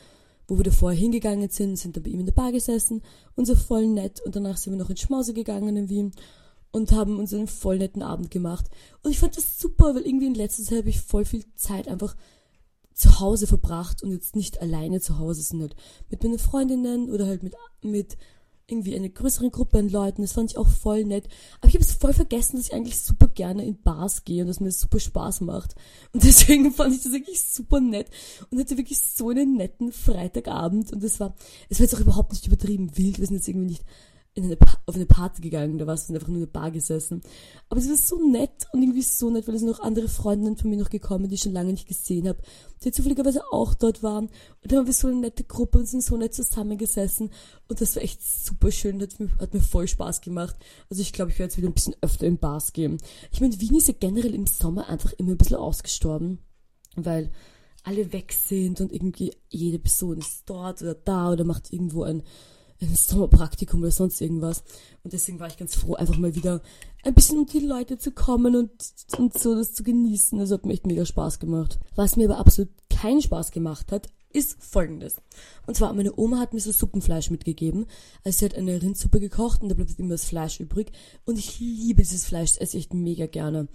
wo 0.50 0.57
wir 0.57 0.63
da 0.63 0.72
vorher 0.72 1.00
hingegangen 1.00 1.50
sind, 1.50 1.78
sind 1.78 1.96
dann 1.96 2.04
bei 2.04 2.10
ihm 2.10 2.19
in 2.19 2.25
der 2.25 2.34
Bar 2.34 2.51
gesessen 2.51 3.01
und 3.36 3.46
so 3.46 3.56
voll 3.56 3.88
nett. 3.88 4.22
Und 4.22 4.36
danach 4.36 4.57
sind 4.57 4.74
wir 4.74 4.80
noch 4.80 4.90
in 4.90 4.98
Schmause 4.98 5.34
gegangen 5.34 5.78
in 5.78 5.90
Wien 5.90 6.12
und 6.72 6.92
haben 6.92 7.19
uns 7.19 7.34
einen 7.34 7.48
voll 7.48 7.78
netten 7.78 8.01
Abend 8.01 8.31
gemacht. 8.31 8.66
Und 9.04 9.12
ich 9.12 9.19
fand 9.19 9.38
das 9.38 9.60
super, 9.60 9.96
weil 9.96 10.06
irgendwie 10.06 10.28
in 10.28 10.36
letzter 10.36 10.63
Zeit 10.63 10.80
habe 10.80 10.90
ich 10.90 11.01
voll 11.01 11.25
viel 11.25 11.46
Zeit 11.56 11.88
einfach 11.88 12.16
zu 12.94 13.19
Hause 13.19 13.48
verbracht 13.48 14.04
und 14.04 14.12
jetzt 14.12 14.36
nicht 14.36 14.62
alleine 14.62 15.00
zu 15.00 15.19
Hause, 15.19 15.42
sondern 15.42 15.69
halt 15.69 15.80
mit 16.10 16.24
meinen 16.24 16.40
Freundinnen 16.40 17.10
oder 17.10 17.28
halt 17.28 17.44
mit, 17.44 17.56
mit 17.81 18.18
irgendwie 18.69 18.95
einer 18.95 19.10
größeren 19.10 19.51
Gruppe 19.51 19.80
an 19.80 19.89
Leuten. 19.89 20.21
Das 20.21 20.33
fand 20.33 20.51
ich 20.51 20.57
auch 20.57 20.68
voll 20.68 21.04
nett. 21.06 21.27
Aber 21.60 21.68
ich 21.68 21.75
habe 21.75 21.83
es 21.83 21.94
voll 21.94 22.13
vergessen, 22.13 22.57
dass 22.57 22.68
ich 22.68 22.74
eigentlich 22.74 23.00
super 23.00 23.27
gerne 23.27 23.66
in 23.66 23.81
Bars 23.81 24.24
gehe 24.24 24.42
und 24.42 24.48
dass 24.48 24.60
mir 24.60 24.68
das 24.68 24.80
super 24.80 25.00
Spaß 25.00 25.42
macht. 25.42 25.75
Und 26.13 26.24
deswegen 26.25 26.71
fand 26.71 26.95
ich 26.95 27.04
das 27.04 27.12
wirklich 27.12 27.42
super 27.42 27.80
nett 27.80 28.07
und 28.50 28.60
hatte 28.60 28.77
wirklich 28.77 29.00
so 29.00 29.30
einen 29.30 29.56
netten 29.56 29.92
Freitagabend. 29.92 30.94
Und 30.94 31.04
das 31.04 31.19
war, 31.19 31.36
es 31.69 31.80
war 31.80 31.86
jetzt 31.86 31.95
auch 31.95 32.01
überhaupt 32.01 32.31
nicht 32.31 32.48
übertrieben 32.48 32.98
wild. 32.98 33.19
Wir 33.19 33.27
sind 33.27 33.38
jetzt 33.38 33.48
irgendwie 33.48 33.68
nicht 33.68 33.83
in 34.36 34.46
eine 34.46 34.58
auf 34.86 34.96
eine 34.96 35.06
Party 35.06 35.42
gegangen, 35.42 35.78
da 35.78 35.86
warst 35.88 36.10
du 36.10 36.14
einfach 36.14 36.28
nur 36.28 36.38
in 36.38 36.46
der 36.46 36.52
Bar 36.52 36.72
gesessen. 36.72 37.22
Aber 37.68 37.80
es 37.80 37.90
war 37.90 37.95
so 37.95 38.30
nett 38.30 38.68
und 38.74 38.81
irgendwie 38.81 39.02
so 39.02 39.30
nett, 39.30 39.48
weil 39.48 39.56
es 39.56 39.62
noch 39.62 39.80
andere 39.80 40.07
Freundinnen 40.07 40.57
von 40.57 40.69
mir 40.69 40.78
noch 40.78 40.90
gekommen, 40.90 41.30
die 41.30 41.36
ich 41.36 41.42
schon 41.42 41.54
lange 41.54 41.71
nicht 41.71 41.88
gesehen 41.88 42.28
habe, 42.28 42.40
die 42.83 42.92
zufälligerweise 42.92 43.44
auch 43.52 43.74
dort 43.74 44.02
waren. 44.02 44.26
Und 44.26 44.71
dann 44.71 44.80
haben 44.80 44.88
wir 44.88 44.94
so 44.94 45.07
eine 45.07 45.18
nette 45.18 45.44
Gruppe 45.44 45.80
und 45.80 45.88
sind 45.88 46.04
so 46.04 46.18
nett 46.18 46.33
zusammengesessen. 46.33 47.31
Und 47.68 47.81
das 47.81 47.95
war 47.95 48.04
echt 48.04 48.21
super 48.24 48.71
schön, 48.71 49.02
hat 49.02 49.19
mir, 49.19 49.30
hat 49.40 49.54
mir 49.54 49.62
voll 49.62 49.88
Spaß 49.88 50.21
gemacht. 50.21 50.56
Also 50.90 51.02
ich 51.02 51.14
glaube, 51.14 51.31
ich 51.31 51.40
werde 51.40 51.52
jetzt 51.52 51.57
wieder 51.57 51.68
ein 51.68 51.74
bisschen 51.74 51.95
öfter 52.02 52.26
in 52.26 52.40
Bars 52.40 52.74
gehen. 52.74 52.98
Ich 53.31 53.42
meine, 53.42 53.59
Wien 53.59 53.76
ist 53.76 53.88
ja 53.88 53.94
generell 54.00 54.33
im 54.33 54.48
Sommer 54.48 54.90
einfach 54.90 55.14
immer 55.14 55.31
ein 55.31 55.38
bisschen 55.38 55.57
ausgestorben, 55.57 56.40
weil 56.95 57.31
alle 57.83 58.12
weg 58.12 58.33
sind 58.33 58.81
und 58.81 58.92
irgendwie 58.92 59.33
jede 59.50 59.80
Person 59.80 60.18
ist 60.18 60.44
dort 60.48 60.81
oder 60.81 60.95
da 60.95 61.31
oder 61.31 61.44
macht 61.44 61.71
irgendwo 61.71 62.04
ein 62.04 62.24
ein 62.81 62.95
Sommerpraktikum 62.95 63.81
oder 63.81 63.92
sonst 63.92 64.21
irgendwas. 64.21 64.64
Und 65.04 65.14
deswegen 65.14 65.40
war 65.40 65.48
ich 65.48 65.57
ganz 65.57 65.76
froh, 65.76 65.95
einfach 65.95 66.18
mal 66.18 66.36
wieder 66.36 66.62
ein 67.04 67.14
bisschen 67.14 67.40
unter 67.40 67.59
die 67.59 67.66
Leute 67.66 67.98
zu 67.98 68.12
kommen 68.12 68.56
und, 68.56 68.71
und 69.18 69.38
so 69.38 69.56
das 69.56 69.74
zu 69.74 69.83
genießen. 69.83 70.40
Das 70.40 70.52
hat 70.52 70.66
mir 70.66 70.74
echt 70.74 70.88
mega 70.88 71.06
Spaß 71.06 71.40
gemacht. 71.40 71.80
Was 71.95 72.16
mir 72.16 72.30
aber 72.30 72.40
absolut 72.40 72.69
keinen 72.90 73.21
Spaß 73.21 73.52
gemacht 73.52 73.92
hat, 73.92 74.07
ist 74.31 74.62
folgendes. 74.62 75.16
Und 75.66 75.76
zwar, 75.76 75.94
meine 75.94 76.18
Oma 76.18 76.38
hat 76.40 76.54
mir 76.54 76.59
so 76.59 76.71
Suppenfleisch 76.71 77.31
mitgegeben. 77.31 77.86
Also 78.24 78.40
sie 78.40 78.45
hat 78.45 78.56
eine 78.56 78.81
Rindsuppe 78.81 79.19
gekocht 79.19 79.62
und 79.62 79.69
da 79.69 79.76
bleibt 79.76 79.98
immer 79.98 80.09
das 80.09 80.26
Fleisch 80.26 80.59
übrig. 80.59 80.92
Und 81.26 81.40
ich 81.40 81.59
liebe 81.59 82.04
dieses 82.04 82.26
Fleisch, 82.26 82.52
das 82.52 82.59
esse 82.59 82.78
ich 82.78 82.86
echt 82.86 82.94
mega 82.94 83.26
gerne. 83.26 83.68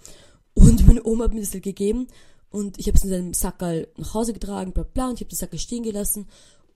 Und 0.53 0.87
meine 0.87 1.05
Oma 1.05 1.25
hat 1.25 1.33
mir 1.33 1.41
das 1.41 1.51
gegeben 1.51 2.07
und 2.49 2.79
ich 2.79 2.87
habe 2.87 2.97
es 2.97 3.03
in 3.03 3.09
seinem 3.09 3.33
Sackerl 3.33 3.89
nach 3.97 4.13
Hause 4.13 4.31
getragen, 4.31 4.71
bla 4.71 4.83
bla, 4.83 5.09
und 5.09 5.15
ich 5.15 5.21
habe 5.21 5.29
das 5.29 5.39
Sackerl 5.39 5.59
stehen 5.59 5.83
gelassen. 5.83 6.27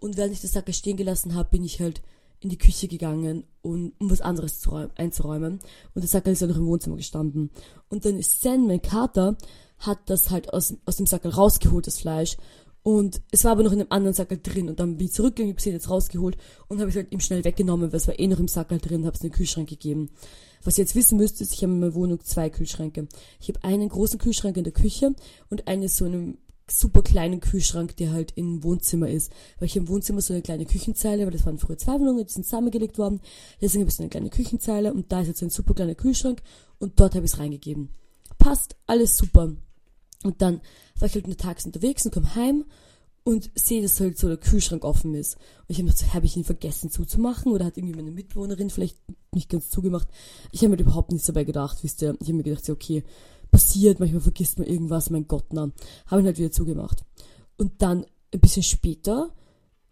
Und 0.01 0.17
während 0.17 0.33
ich 0.33 0.41
das 0.41 0.51
Sackerl 0.51 0.73
stehen 0.73 0.97
gelassen 0.97 1.35
habe, 1.35 1.49
bin 1.49 1.63
ich 1.63 1.79
halt 1.79 2.01
in 2.41 2.49
die 2.49 2.57
Küche 2.57 2.87
gegangen, 2.87 3.43
um, 3.61 3.93
um 3.99 4.09
was 4.09 4.21
anderes 4.21 4.59
zu 4.59 4.89
einzuräumen. 4.95 5.59
Und 5.93 6.01
der 6.01 6.07
Sackerl 6.07 6.33
ist 6.33 6.41
ja 6.41 6.47
noch 6.47 6.57
im 6.57 6.67
Wohnzimmer 6.67 6.97
gestanden. 6.97 7.49
Und 7.89 8.05
dann 8.05 8.17
ist 8.17 8.41
Sen, 8.41 8.67
mein 8.67 8.81
Kater, 8.81 9.37
hat 9.79 10.09
das 10.09 10.29
halt 10.29 10.53
aus, 10.53 10.75
aus 10.85 10.97
dem 10.97 11.05
Sackerl 11.05 11.31
rausgeholt, 11.31 11.87
das 11.87 11.99
Fleisch. 11.99 12.37
Und 12.81 13.21
es 13.31 13.43
war 13.43 13.51
aber 13.51 13.63
noch 13.63 13.71
in 13.71 13.81
einem 13.81 13.91
anderen 13.91 14.13
Sackerl 14.13 14.39
drin. 14.41 14.69
Und 14.69 14.79
dann 14.79 14.97
bin 14.97 15.07
ich 15.07 15.13
zurückgegangen, 15.13 15.53
hab 15.53 15.61
sie 15.61 15.71
jetzt 15.71 15.89
rausgeholt 15.89 16.37
und 16.67 16.79
habe 16.79 16.89
es 16.89 16.95
halt 16.95 17.11
ihm 17.11 17.19
schnell 17.19 17.43
weggenommen, 17.43 17.91
weil 17.91 17.97
es 17.97 18.07
war 18.07 18.17
eh 18.17 18.27
noch 18.27 18.39
im 18.39 18.47
Sackerl 18.47 18.79
drin, 18.79 19.05
habe 19.05 19.15
es 19.15 19.21
in 19.21 19.29
den 19.29 19.35
Kühlschrank 19.35 19.69
gegeben. 19.69 20.09
Was 20.63 20.77
ihr 20.77 20.83
jetzt 20.83 20.95
wissen 20.95 21.17
müsst, 21.17 21.41
ist, 21.41 21.53
ich 21.53 21.63
habe 21.63 21.73
in 21.73 21.79
meiner 21.79 21.93
Wohnung 21.93 22.19
zwei 22.21 22.49
Kühlschränke. 22.49 23.07
Ich 23.39 23.49
habe 23.49 23.63
einen 23.63 23.89
großen 23.89 24.19
Kühlschrank 24.19 24.57
in 24.57 24.63
der 24.63 24.73
Küche 24.73 25.13
und 25.49 25.67
einen 25.67 25.87
so 25.87 26.05
einem 26.05 26.37
super 26.71 27.01
kleinen 27.01 27.39
Kühlschrank, 27.39 27.95
der 27.97 28.11
halt 28.11 28.33
im 28.35 28.63
Wohnzimmer 28.63 29.09
ist. 29.09 29.31
Weil 29.57 29.67
ich 29.67 29.75
im 29.75 29.87
Wohnzimmer 29.87 30.21
so 30.21 30.33
eine 30.33 30.41
kleine 30.41 30.65
Küchenzeile, 30.65 31.25
weil 31.25 31.31
das 31.31 31.45
waren 31.45 31.57
früher 31.57 31.77
zwei 31.77 31.93
Wohnungen, 31.93 32.25
die 32.25 32.31
sind 32.31 32.45
zusammengelegt 32.45 32.97
worden. 32.97 33.21
Deswegen 33.61 33.83
habe 33.83 33.89
ich 33.89 33.95
so 33.95 34.03
eine 34.03 34.09
kleine 34.09 34.29
Küchenzeile 34.29 34.93
und 34.93 35.11
da 35.11 35.21
ist 35.21 35.27
jetzt 35.27 35.43
ein 35.43 35.49
super 35.49 35.73
kleiner 35.73 35.95
Kühlschrank 35.95 36.41
und 36.79 36.99
dort 36.99 37.15
habe 37.15 37.25
ich 37.25 37.33
es 37.33 37.39
reingegeben. 37.39 37.89
Passt, 38.37 38.75
alles 38.87 39.17
super. 39.17 39.53
Und 40.23 40.41
dann 40.41 40.61
war 40.97 41.07
ich 41.07 41.15
halt 41.15 41.27
nur 41.27 41.37
tags 41.37 41.65
unterwegs 41.65 42.05
und 42.05 42.13
komme 42.13 42.35
heim 42.35 42.65
und 43.23 43.51
sehe, 43.55 43.81
dass 43.81 43.99
halt 43.99 44.17
so 44.17 44.27
der 44.27 44.37
Kühlschrank 44.37 44.83
offen 44.83 45.13
ist. 45.13 45.35
Und 45.35 45.69
ich 45.69 45.77
habe 45.77 45.89
gedacht, 45.89 46.13
habe 46.13 46.25
ich 46.25 46.35
ihn 46.35 46.43
vergessen 46.43 46.89
zuzumachen 46.89 47.51
oder 47.51 47.65
hat 47.65 47.77
irgendwie 47.77 47.95
meine 47.95 48.11
Mitbewohnerin 48.11 48.69
vielleicht 48.69 48.97
nicht 49.31 49.49
ganz 49.49 49.69
zugemacht. 49.69 50.07
Ich 50.51 50.61
habe 50.61 50.75
mir 50.75 50.81
überhaupt 50.81 51.11
nichts 51.11 51.27
dabei 51.27 51.43
gedacht, 51.43 51.77
wisst 51.83 52.01
ihr. 52.01 52.15
Ich 52.19 52.27
habe 52.27 52.37
mir 52.37 52.43
gedacht, 52.43 52.67
ja, 52.67 52.73
okay, 52.73 53.03
passiert, 53.51 53.99
manchmal 53.99 54.21
vergisst 54.21 54.59
man 54.59 54.67
irgendwas, 54.67 55.09
mein 55.09 55.27
Gott, 55.27 55.45
na. 55.51 55.71
Habe 56.07 56.21
ihn 56.21 56.25
halt 56.25 56.37
wieder 56.37 56.51
zugemacht. 56.51 57.03
Und 57.57 57.81
dann, 57.81 58.05
ein 58.33 58.39
bisschen 58.39 58.63
später, 58.63 59.33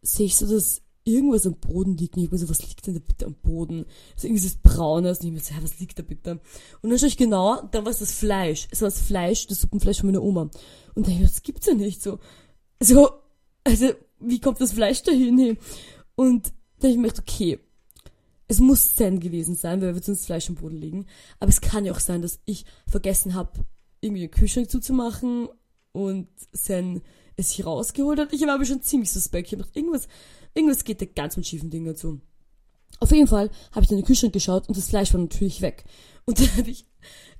sehe 0.01 0.27
ich 0.27 0.35
so, 0.35 0.47
dass 0.47 0.81
irgendwas 1.07 1.47
am 1.47 1.55
Boden 1.55 1.97
liegt. 1.97 2.17
Und 2.17 2.23
ich 2.23 2.31
mir 2.31 2.37
so, 2.37 2.49
was 2.49 2.67
liegt 2.67 2.85
denn 2.85 2.93
da 2.93 2.99
bitte 2.99 3.25
am 3.25 3.35
Boden? 3.35 3.85
So 4.15 4.27
irgendwie 4.27 4.45
ist 4.45 4.61
Braunes. 4.61 5.19
Und 5.19 5.27
ich 5.27 5.31
mir 5.31 5.39
so, 5.39 5.53
ja, 5.53 5.63
was 5.63 5.79
liegt 5.79 5.97
da 5.97 6.03
bitte? 6.03 6.39
Und 6.81 6.89
dann 6.89 6.99
schaue 6.99 7.07
ich 7.07 7.17
genauer, 7.17 7.67
dann 7.71 7.85
war 7.85 7.91
es 7.91 7.99
das 7.99 8.11
Fleisch. 8.11 8.67
Es 8.71 8.81
war 8.81 8.89
das 8.89 9.01
Fleisch, 9.01 9.47
das 9.47 9.61
Suppenfleisch 9.61 9.99
von 9.99 10.07
meiner 10.07 10.23
Oma. 10.23 10.49
Und 10.95 11.07
dann 11.07 11.13
ich 11.13 11.21
das 11.21 11.41
gibt's 11.41 11.67
ja 11.67 11.73
nicht 11.73 12.03
so. 12.03 12.19
So, 12.79 13.09
also, 13.63 13.91
wie 14.19 14.39
kommt 14.39 14.61
das 14.61 14.73
Fleisch 14.73 15.01
dahin? 15.03 15.37
Hey? 15.39 15.57
Und 16.15 16.53
dann 16.79 16.89
habe 16.89 16.91
ich 16.91 16.97
mir 16.97 17.07
gedacht, 17.07 17.27
okay, 17.27 17.59
es 18.47 18.59
muss 18.59 18.95
Zen 18.95 19.19
gewesen 19.19 19.55
sein, 19.55 19.81
weil 19.81 19.93
wir 19.93 20.01
sonst 20.01 20.25
Fleisch 20.25 20.49
am 20.49 20.55
Boden 20.55 20.77
liegen. 20.77 21.05
Aber 21.39 21.49
es 21.49 21.61
kann 21.61 21.85
ja 21.85 21.91
auch 21.91 21.99
sein, 21.99 22.21
dass 22.21 22.39
ich 22.45 22.65
vergessen 22.87 23.33
habe, 23.33 23.51
irgendwie 23.99 24.21
den 24.21 24.31
Kühlschrank 24.31 24.69
zuzumachen 24.69 25.49
und 25.91 26.27
Zen 26.53 27.01
es 27.35 27.51
hier 27.51 27.65
rausgeholt 27.65 28.19
hat. 28.19 28.33
Ich 28.33 28.41
war 28.41 28.55
aber 28.55 28.65
schon 28.65 28.81
ziemlich 28.81 29.11
suspekt. 29.11 29.47
Ich 29.47 29.53
habe 29.53 29.63
gedacht, 29.63 29.75
irgendwas, 29.75 30.07
irgendwas 30.53 30.83
geht 30.83 31.01
da 31.01 31.05
ganz 31.05 31.35
mit 31.35 31.45
schiefen 31.45 31.69
Dingen 31.69 31.95
zu. 31.95 32.21
Auf 32.99 33.11
jeden 33.11 33.27
Fall 33.27 33.49
habe 33.71 33.83
ich 33.83 33.91
in 33.91 33.97
den 33.97 34.05
Kühlschrank 34.05 34.33
geschaut 34.33 34.67
und 34.67 34.77
das 34.77 34.89
Fleisch 34.89 35.13
war 35.13 35.21
natürlich 35.21 35.61
weg. 35.61 35.83
Und 36.25 36.39
dann 36.39 36.57
habe 36.57 36.69
ich 36.69 36.85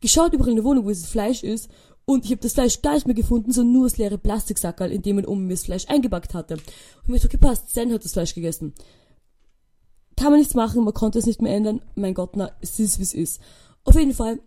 geschaut 0.02 0.34
überall 0.34 0.52
in 0.52 0.58
der 0.58 0.66
Wohnung, 0.66 0.86
wo 0.86 0.90
das 0.90 1.08
Fleisch 1.08 1.44
ist 1.44 1.70
und 2.06 2.26
ich 2.26 2.32
habe 2.32 2.42
das 2.42 2.54
Fleisch 2.54 2.82
gar 2.82 2.94
nicht 2.94 3.06
mehr 3.06 3.16
gefunden, 3.16 3.52
sondern 3.52 3.74
nur 3.74 3.86
das 3.86 3.98
leere 3.98 4.18
Plastiksackerl, 4.18 4.92
in 4.92 5.02
dem 5.02 5.18
man 5.18 5.26
oben 5.26 5.50
das 5.50 5.66
Fleisch 5.66 5.88
eingepackt 5.88 6.34
hatte. 6.34 6.54
Und 6.54 7.10
mir 7.10 7.20
so 7.20 7.28
gepasst, 7.28 7.70
Zen 7.70 7.92
hat 7.92 8.06
das 8.06 8.14
Fleisch 8.14 8.34
gegessen. 8.34 8.74
Kann 10.18 10.32
man 10.32 10.40
nichts 10.40 10.56
machen, 10.56 10.84
man 10.84 10.94
konnte 10.94 11.20
es 11.20 11.28
nicht 11.28 11.42
mehr 11.42 11.56
ändern. 11.56 11.82
Mein 11.96 12.16
Gott, 12.16 12.36
na, 12.36 12.52
es 12.60 12.80
ist 12.80 13.00
wie 13.00 13.04
es 13.04 13.14
ist. 13.14 13.40
Auf 13.84 13.96
jeden 13.96 14.14
Fall 14.14 14.40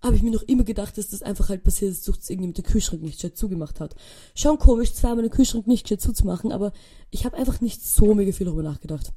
habe 0.00 0.14
ich 0.14 0.22
mir 0.22 0.30
noch 0.30 0.42
immer 0.42 0.62
gedacht, 0.62 0.96
dass 0.96 1.08
das 1.08 1.22
einfach 1.22 1.48
halt 1.48 1.64
passiert 1.64 1.90
ist, 1.90 2.06
dass 2.06 2.30
irgendjemand 2.30 2.58
den 2.58 2.64
Kühlschrank 2.64 3.02
nicht 3.02 3.16
gescheit 3.16 3.36
zugemacht 3.36 3.80
hat. 3.80 3.96
Schon 4.36 4.58
komisch, 4.58 4.94
zweimal 4.94 5.22
den 5.22 5.32
Kühlschrank 5.32 5.66
nicht 5.66 5.82
gescheit 5.82 6.00
zuzumachen, 6.00 6.52
aber 6.52 6.72
ich 7.10 7.24
habe 7.24 7.36
einfach 7.36 7.60
nicht 7.60 7.84
so 7.84 8.14
mega 8.14 8.30
viel 8.30 8.46
darüber 8.46 8.62
nachgedacht. 8.62 9.12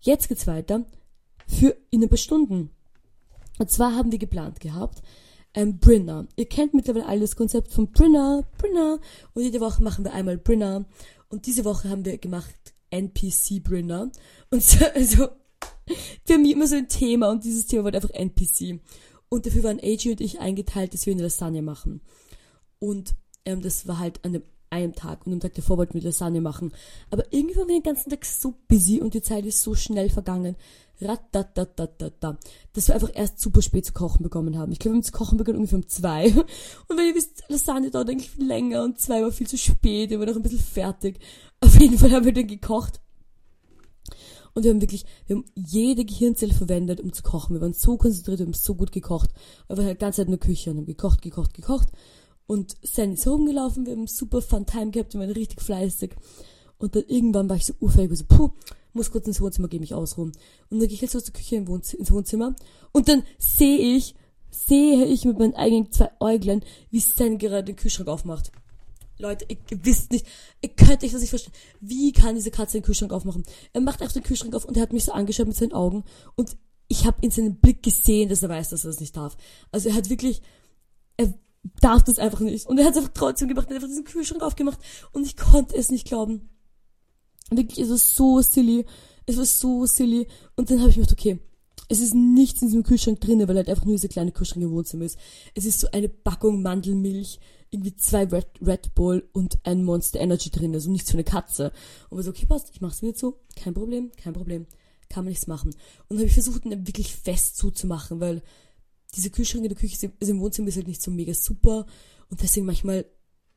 Jetzt 0.00 0.28
geht's 0.28 0.46
weiter 0.46 0.84
für 1.46 1.74
in 1.90 2.02
ein 2.02 2.10
paar 2.10 2.18
Stunden. 2.18 2.70
Und 3.58 3.70
zwar 3.70 3.94
haben 3.94 4.12
wir 4.12 4.18
geplant 4.18 4.60
gehabt, 4.60 5.00
ähm, 5.54 5.78
Brinner. 5.78 6.26
Ihr 6.36 6.48
kennt 6.48 6.74
mittlerweile 6.74 7.06
alle 7.06 7.20
das 7.20 7.36
Konzept 7.36 7.72
von 7.72 7.90
Brinner, 7.92 8.44
Brinner. 8.58 8.98
Und 9.32 9.42
jede 9.42 9.60
Woche 9.60 9.82
machen 9.82 10.04
wir 10.04 10.12
einmal 10.12 10.36
Brinner. 10.36 10.84
Und 11.28 11.46
diese 11.46 11.64
Woche 11.64 11.88
haben 11.88 12.04
wir 12.04 12.18
gemacht 12.18 12.73
NPC 12.94 13.62
Brinner. 13.62 14.10
Und 14.50 14.62
so, 14.62 14.84
also, 14.94 15.28
wir 16.26 16.34
haben 16.34 16.44
immer 16.44 16.66
so 16.66 16.76
ein 16.76 16.88
Thema 16.88 17.30
und 17.30 17.44
dieses 17.44 17.66
Thema 17.66 17.84
war 17.84 17.94
einfach 17.94 18.10
NPC. 18.10 18.80
Und 19.28 19.46
dafür 19.46 19.64
waren 19.64 19.80
AG 19.80 20.06
und 20.06 20.20
ich 20.20 20.40
eingeteilt, 20.40 20.94
dass 20.94 21.06
wir 21.06 21.12
eine 21.12 21.22
Lasagne 21.22 21.62
machen. 21.62 22.00
Und 22.78 23.14
ähm, 23.44 23.62
das 23.62 23.86
war 23.88 23.98
halt 23.98 24.24
an 24.24 24.34
dem 24.34 24.42
einem 24.74 24.94
Tag 24.94 25.26
und 25.26 25.32
am 25.32 25.40
Tag 25.40 25.54
davor 25.54 25.78
wollten 25.78 25.94
wir 25.94 26.02
Lasagne 26.02 26.40
machen. 26.40 26.72
Aber 27.10 27.24
irgendwie 27.32 27.56
waren 27.56 27.68
wir 27.68 27.80
den 27.80 27.82
ganzen 27.82 28.10
Tag 28.10 28.24
so 28.24 28.54
busy 28.68 29.00
und 29.00 29.14
die 29.14 29.22
Zeit 29.22 29.46
ist 29.46 29.62
so 29.62 29.74
schnell 29.74 30.10
vergangen. 30.10 30.56
Ratatatatata. 31.00 32.38
Dass 32.72 32.88
wir 32.88 32.94
einfach 32.94 33.10
erst 33.14 33.40
super 33.40 33.62
spät 33.62 33.84
zu 33.84 33.92
kochen 33.92 34.22
bekommen 34.22 34.58
haben. 34.58 34.72
Ich 34.72 34.78
glaube, 34.78 34.94
wir 34.94 34.98
haben 34.98 35.04
zu 35.04 35.12
kochen 35.12 35.38
begonnen 35.38 35.58
ungefähr 35.58 35.78
um 35.78 35.88
zwei. 35.88 36.26
Und 36.88 36.96
wenn 36.96 37.08
ihr 37.08 37.14
wisst, 37.14 37.42
Lasagne 37.48 37.90
dauert 37.90 38.10
eigentlich 38.10 38.30
viel 38.30 38.46
länger 38.46 38.84
und 38.84 39.00
zwei 39.00 39.22
war 39.22 39.32
viel 39.32 39.48
zu 39.48 39.58
spät, 39.58 40.10
wir 40.10 40.18
waren 40.20 40.28
noch 40.28 40.36
ein 40.36 40.42
bisschen 40.42 40.58
fertig. 40.58 41.18
Auf 41.60 41.78
jeden 41.80 41.98
Fall 41.98 42.12
haben 42.12 42.24
wir 42.24 42.32
dann 42.32 42.46
gekocht. 42.46 43.00
Und 44.54 44.62
wir 44.62 44.70
haben 44.70 44.80
wirklich, 44.80 45.04
wir 45.26 45.36
haben 45.36 45.44
jede 45.54 46.04
Gehirnzelle 46.04 46.54
verwendet, 46.54 47.00
um 47.00 47.12
zu 47.12 47.24
kochen. 47.24 47.54
Wir 47.54 47.60
waren 47.60 47.72
so 47.72 47.96
konzentriert, 47.96 48.38
wir 48.38 48.46
haben 48.46 48.54
so 48.54 48.76
gut 48.76 48.92
gekocht. 48.92 49.30
Wir 49.66 49.76
waren 49.76 49.86
halt 49.86 50.00
die 50.00 50.04
ganze 50.04 50.18
Zeit 50.18 50.26
in 50.26 50.32
der 50.32 50.40
Küche 50.40 50.70
und 50.70 50.78
haben 50.78 50.86
gekocht, 50.86 51.22
gekocht, 51.22 51.54
gekocht. 51.54 51.88
Und 52.46 52.76
Sandy 52.82 53.14
ist 53.14 53.26
rumgelaufen, 53.26 53.86
wir 53.86 53.92
haben 53.92 54.06
super 54.06 54.42
Fun 54.42 54.66
Time 54.66 54.90
gehabt, 54.90 55.14
wir 55.14 55.20
waren 55.20 55.30
richtig 55.30 55.62
fleißig. 55.62 56.14
Und 56.78 56.94
dann 56.94 57.04
irgendwann 57.06 57.48
war 57.48 57.56
ich 57.56 57.64
so 57.64 57.74
urfähig, 57.80 58.10
so, 58.16 58.24
puh, 58.26 58.50
muss 58.92 59.10
kurz 59.10 59.26
ins 59.26 59.40
Wohnzimmer 59.40 59.68
gehen, 59.68 59.80
mich 59.80 59.94
ausruhen. 59.94 60.32
Und 60.70 60.78
dann 60.78 60.88
gehe 60.88 60.94
ich 60.94 61.00
jetzt 61.00 61.16
aus 61.16 61.24
der 61.24 61.32
Küche 61.32 61.56
ins 61.56 62.12
Wohnzimmer. 62.12 62.54
Und 62.92 63.08
dann 63.08 63.22
sehe 63.38 63.96
ich, 63.96 64.14
sehe 64.50 65.04
ich 65.06 65.24
mit 65.24 65.38
meinen 65.38 65.54
eigenen 65.54 65.90
zwei 65.90 66.10
Äuglein, 66.20 66.62
wie 66.90 67.00
Stan 67.00 67.38
gerade 67.38 67.64
den 67.64 67.76
Kühlschrank 67.76 68.08
aufmacht. 68.08 68.52
Leute, 69.18 69.46
ihr, 69.48 69.56
wisst 69.84 70.12
nicht, 70.12 70.26
ihr 70.60 70.70
könnt 70.70 71.02
nicht, 71.02 71.14
was 71.14 71.22
ich 71.22 71.30
verstehe. 71.30 71.52
Wie 71.80 72.12
kann 72.12 72.34
diese 72.34 72.50
Katze 72.50 72.78
den 72.78 72.84
Kühlschrank 72.84 73.12
aufmachen? 73.12 73.44
Er 73.72 73.80
macht 73.80 74.02
einfach 74.02 74.14
den 74.14 74.22
Kühlschrank 74.22 74.54
auf 74.54 74.64
und 74.64 74.76
er 74.76 74.82
hat 74.82 74.92
mich 74.92 75.04
so 75.04 75.12
angeschaut 75.12 75.46
mit 75.46 75.56
seinen 75.56 75.72
Augen 75.72 76.04
und 76.34 76.56
ich 76.88 77.06
habe 77.06 77.16
in 77.22 77.30
seinem 77.30 77.56
Blick 77.56 77.82
gesehen, 77.82 78.28
dass 78.28 78.42
er 78.42 78.48
weiß, 78.48 78.70
dass 78.70 78.84
er 78.84 78.90
das 78.90 79.00
nicht 79.00 79.16
darf. 79.16 79.36
Also 79.70 79.88
er 79.88 79.94
hat 79.94 80.10
wirklich, 80.10 80.42
er 81.16 81.32
darf 81.80 82.02
das 82.04 82.18
einfach 82.18 82.40
nicht. 82.40 82.66
Und 82.66 82.78
er 82.78 82.84
hat 82.84 82.92
es 82.92 82.98
einfach 82.98 83.12
trotzdem 83.14 83.48
gemacht, 83.48 83.68
er 83.68 83.76
hat 83.76 83.76
einfach 83.76 83.88
diesen 83.88 84.04
Kühlschrank 84.04 84.42
aufgemacht 84.42 84.78
und 85.12 85.26
ich 85.26 85.36
konnte 85.36 85.76
es 85.76 85.90
nicht 85.90 86.06
glauben. 86.06 86.48
Wirklich, 87.50 87.78
es 87.78 87.90
war 87.90 87.98
so 87.98 88.40
silly. 88.40 88.86
Es 89.26 89.36
war 89.36 89.44
so 89.44 89.86
silly. 89.86 90.26
Und 90.56 90.70
dann 90.70 90.80
habe 90.80 90.90
ich 90.90 90.96
mir 90.96 91.04
gedacht, 91.04 91.18
okay, 91.18 91.38
es 91.88 92.00
ist 92.00 92.14
nichts 92.14 92.62
in 92.62 92.68
diesem 92.68 92.82
Kühlschrank 92.82 93.20
drin, 93.20 93.46
weil 93.46 93.56
halt 93.56 93.68
einfach 93.68 93.84
nur 93.84 93.94
dieser 93.94 94.08
kleine 94.08 94.32
Kühlschrank 94.32 94.62
im 94.62 94.72
Wohnzimmer 94.72 95.04
ist. 95.04 95.18
Es 95.54 95.64
ist 95.64 95.80
so 95.80 95.88
eine 95.92 96.08
Packung 96.08 96.62
Mandelmilch, 96.62 97.38
irgendwie 97.70 97.96
zwei 97.96 98.24
Red, 98.24 98.46
Red 98.64 98.94
Bull 98.94 99.28
und 99.32 99.58
ein 99.64 99.84
Monster 99.84 100.20
Energy 100.20 100.50
drin, 100.50 100.74
also 100.74 100.90
nichts 100.90 101.10
für 101.10 101.16
eine 101.16 101.24
Katze. 101.24 101.72
Und 102.08 102.18
wir 102.18 102.22
so, 102.22 102.30
okay, 102.30 102.46
passt, 102.46 102.70
ich 102.72 102.80
mach's 102.80 103.02
wieder 103.02 103.14
zu, 103.14 103.36
kein 103.56 103.74
Problem, 103.74 104.12
kein 104.16 104.32
Problem, 104.32 104.66
kann 105.08 105.24
man 105.24 105.30
nichts 105.30 105.46
machen. 105.46 105.68
Und 105.70 106.10
dann 106.10 106.18
habe 106.18 106.28
ich 106.28 106.34
versucht, 106.34 106.64
ihn 106.64 106.86
wirklich 106.86 107.14
fest 107.14 107.56
zuzumachen, 107.56 108.20
weil 108.20 108.42
diese 109.16 109.30
Kühlschrank 109.30 109.64
in 109.64 109.70
der 109.70 109.78
Küche, 109.78 110.12
also 110.20 110.32
im 110.32 110.40
Wohnzimmer 110.40 110.68
ist 110.68 110.76
halt 110.76 110.88
nicht 110.88 111.02
so 111.02 111.10
mega 111.10 111.34
super 111.34 111.86
und 112.28 112.42
deswegen 112.42 112.66
manchmal 112.66 113.06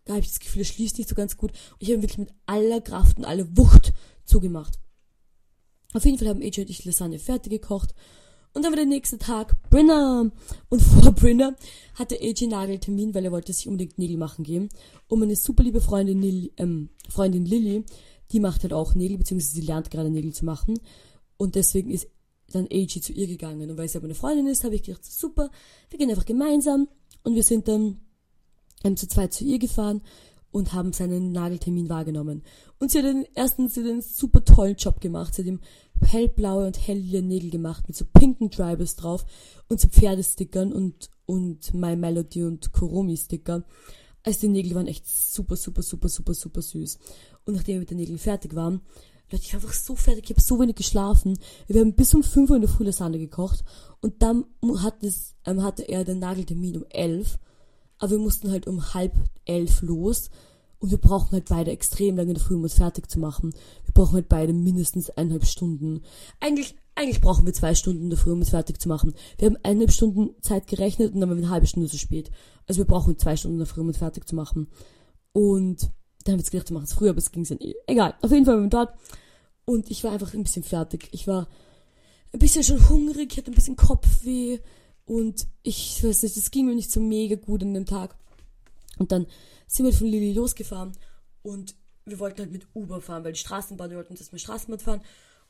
da 0.08 0.14
habe 0.14 0.22
ich 0.22 0.30
das 0.30 0.40
Gefühl, 0.40 0.62
es 0.62 0.70
schließt 0.70 0.98
nicht 0.98 1.10
so 1.10 1.16
ganz 1.16 1.38
gut. 1.38 1.52
Und 1.52 1.84
ich 1.84 1.90
habe 1.92 2.02
wirklich 2.02 2.18
mit 2.18 2.34
aller 2.46 2.82
Kraft 2.82 3.18
und 3.18 3.26
aller 3.26 3.46
Wucht 3.58 3.94
zugemacht. 4.24 4.80
Auf 5.94 6.06
jeden 6.06 6.18
Fall 6.18 6.30
haben 6.30 6.42
AJ 6.42 6.62
und 6.62 6.70
ich 6.70 6.86
Lasagne 6.86 7.20
fertig 7.20 7.52
gekocht. 7.52 7.94
Und 8.54 8.64
dann 8.64 8.72
war 8.72 8.78
der 8.78 8.86
nächste 8.86 9.18
Tag 9.18 9.62
Brinner. 9.70 10.32
Und 10.70 10.82
vor 10.82 11.12
Brinner 11.12 11.56
hatte 11.96 12.20
AJ 12.22 12.48
Nageltermin, 12.48 13.14
weil 13.14 13.26
er 13.26 13.32
wollte 13.32 13.54
sich 13.54 13.68
unbedingt 13.68 13.98
Nägel 13.98 14.18
machen 14.18 14.44
gehen. 14.44 14.70
Und 15.08 15.20
meine 15.20 15.36
super 15.36 15.64
liebe 15.64 15.82
Freundin, 15.82 16.20
Nil, 16.20 16.52
ähm, 16.58 16.90
Freundin 17.10 17.46
Lilly, 17.46 17.84
die 18.32 18.40
macht 18.40 18.64
halt 18.64 18.74
auch 18.74 18.96
Nägel, 18.96 19.18
beziehungsweise 19.18 19.56
sie 19.56 19.62
lernt 19.62 19.92
gerade 19.92 20.10
Nägel 20.10 20.34
zu 20.34 20.46
machen. 20.46 20.80
Und 21.38 21.56
deswegen 21.56 21.92
ist 21.92 22.08
dann 22.52 22.68
AJ 22.72 23.02
zu 23.02 23.14
ihr 23.14 23.28
gegangen. 23.28 23.70
Und 23.70 23.78
weil 23.78 23.88
sie 23.88 23.98
aber 23.98 24.06
eine 24.06 24.16
Freundin 24.16 24.48
ist, 24.48 24.64
habe 24.64 24.76
ich 24.76 24.84
gedacht, 24.84 25.06
super, 25.06 25.50
wir 25.90 26.00
gehen 26.00 26.10
einfach 26.10 26.26
gemeinsam. 26.26 26.88
Und 27.24 27.36
wir 27.36 27.44
sind 27.44 27.68
dann 27.68 28.00
ähm, 28.84 28.96
zu 28.96 29.08
zweit 29.08 29.34
zu 29.34 29.44
ihr 29.44 29.60
gefahren 29.60 30.02
und 30.52 30.74
haben 30.74 30.94
seinen 30.94 31.32
Nageltermin 31.32 31.90
wahrgenommen. 31.90 32.44
Und 32.80 32.92
sie 32.92 33.00
hat 33.00 33.06
den, 33.06 33.26
erstens 33.36 33.74
sie 33.74 33.82
hat 33.82 33.90
einen 33.90 34.02
super 34.02 34.44
tollen 34.44 34.76
Job 34.76 35.02
gemacht. 35.02 35.34
Sie 35.34 35.42
hat 35.42 35.48
ihm 35.48 35.60
hellblaue 36.02 36.68
und 36.68 36.88
helle 36.88 37.22
Nägel 37.22 37.50
gemacht 37.50 37.88
mit 37.88 37.98
so 37.98 38.06
pinken 38.06 38.50
Drivers 38.50 38.96
drauf 38.96 39.26
und 39.68 39.80
so 39.80 39.88
Pferdestickern 39.88 40.72
und, 40.72 41.10
und 41.26 41.74
My 41.74 41.96
Melody 41.96 42.44
und 42.44 42.72
Koromi-Sticker. 42.72 43.64
Also 44.24 44.42
die 44.42 44.50
Nägel 44.50 44.76
waren 44.76 44.88
echt 44.88 45.08
super, 45.08 45.56
super, 45.56 45.82
super, 45.82 46.10
super, 46.10 46.34
super 46.34 46.62
süß. 46.62 47.00
Und 47.46 47.56
nachdem 47.56 47.76
wir 47.76 47.80
mit 47.82 47.92
den 47.92 47.98
Nägeln 47.98 48.18
fertig 48.18 48.56
waren, 48.56 48.82
Leute, 49.30 49.44
ich 49.44 49.54
war 49.54 49.62
einfach 49.62 49.74
so 49.74 49.96
fertig, 49.96 50.26
ich 50.26 50.30
habe 50.32 50.42
so 50.42 50.60
wenig 50.60 50.76
geschlafen. 50.76 51.38
Wir 51.68 51.82
haben 51.82 51.96
bis 51.96 52.14
um 52.14 52.24
5 52.24 52.50
Uhr 52.50 52.56
in 52.56 52.62
der 52.62 52.72
Früh 52.72 52.86
Lasagne 52.86 53.20
gekocht 53.20 53.64
und 54.02 54.22
dann 54.22 54.46
hat 54.82 55.04
es, 55.04 55.36
ähm, 55.46 55.64
hatte 55.64 55.84
er 55.84 56.04
den 56.04 56.20
Nageltermin 56.20 56.78
um 56.78 56.86
11 56.90 57.38
aber 58.00 58.12
wir 58.12 58.20
mussten 58.20 58.52
halt 58.52 58.68
um 58.68 58.94
halb 58.94 59.14
elf 59.46 59.82
los 59.82 60.30
und 60.80 60.92
wir 60.92 61.00
brauchen 61.00 61.32
halt 61.32 61.50
beide 61.50 61.72
extrem 61.72 62.18
lange 62.18 62.30
in 62.30 62.36
der 62.36 62.44
Früh, 62.44 62.56
um 62.56 62.64
uns 62.64 62.76
fertig 62.76 63.10
zu 63.10 63.20
machen. 63.20 63.54
Wir 63.86 63.94
brauchen 63.94 64.14
halt 64.14 64.30
beide 64.30 64.54
mindestens 64.54 65.10
eineinhalb 65.10 65.46
Stunden. 65.46 66.02
Eigentlich, 66.40 66.76
eigentlich 66.94 67.22
brauchen 67.22 67.46
wir 67.46 67.54
zwei 67.54 67.74
Stunden 67.74 68.04
in 68.04 68.10
der 68.10 68.20
Früh, 68.20 68.32
um 68.32 68.40
uns 68.40 68.50
fertig 68.50 68.80
zu 68.80 68.88
machen. 68.88 69.14
Wir 69.38 69.48
haben 69.48 69.58
eineinhalb 69.64 69.92
Stunden 69.92 70.40
Zeit 70.42 70.68
gerechnet 70.68 71.14
und 71.14 71.20
dann 71.20 71.30
waren 71.30 71.38
wir 71.38 71.46
eine 71.46 71.54
halbe 71.54 71.68
Stunde 71.68 71.90
zu 71.90 71.98
spät. 71.98 72.30
Also 72.68 72.80
wir 72.80 72.86
brauchen 72.86 73.18
zwei 73.18 73.36
Stunden 73.36 73.56
in 73.56 73.60
der 73.60 73.68
Früh, 73.68 73.82
um 73.82 73.88
uns 73.88 73.98
fertig 73.98 74.28
zu 74.28 74.36
machen. 74.36 74.68
Und 75.32 75.92
dann 76.28 76.34
haben 76.34 76.40
wir 76.40 76.44
jetzt 76.44 76.52
gedacht, 76.52 76.70
wir 76.70 76.76
machen 76.76 76.86
es 76.86 76.94
früher, 76.94 77.12
aber 77.12 77.20
es 77.20 77.32
ging 77.32 77.44
dann 77.44 77.60
eh. 77.60 77.76
Egal, 77.88 78.16
auf 78.22 78.32
jeden 78.32 78.46
Fall 78.46 78.56
waren 78.56 78.64
wir 78.64 78.70
dort. 78.70 78.94
Und 79.66 79.90
ich 79.92 80.04
war 80.04 80.12
einfach 80.12 80.34
ein 80.34 80.44
bisschen 80.44 80.64
fertig. 80.64 81.10
Ich 81.12 81.28
war 81.28 81.48
ein 82.34 82.40
bisschen 82.40 82.64
schon 82.64 82.90
hungrig, 82.90 83.32
ich 83.32 83.38
hatte 83.38 83.52
ein 83.52 83.56
bisschen 83.56 83.76
Kopfweh. 83.76 84.60
Und 85.06 85.48
ich 85.64 86.04
weiß 86.04 86.24
nicht, 86.24 86.36
es 86.36 86.52
ging 86.52 86.66
mir 86.66 86.76
nicht 86.76 86.92
so 86.92 87.00
mega 87.00 87.36
gut 87.36 87.64
an 87.64 87.74
dem 87.74 87.86
Tag. 87.86 88.16
Und 88.98 89.12
dann 89.12 89.26
sind 89.68 89.86
wir 89.86 89.94
von 89.94 90.08
Lilly 90.08 90.34
losgefahren 90.34 90.94
und 91.44 91.76
wir 92.06 92.20
wollten 92.20 92.40
halt 92.40 92.52
mit 92.52 92.68
Uber 92.74 93.02
fahren, 93.02 93.24
weil 93.24 93.34
die 93.34 93.40
Straßenbahn, 93.40 93.90
wir 93.90 93.98
wollten 93.98 94.16
das 94.16 94.32
mit 94.32 94.42
Straßenbahn 94.42 94.80
fahren. 94.80 95.02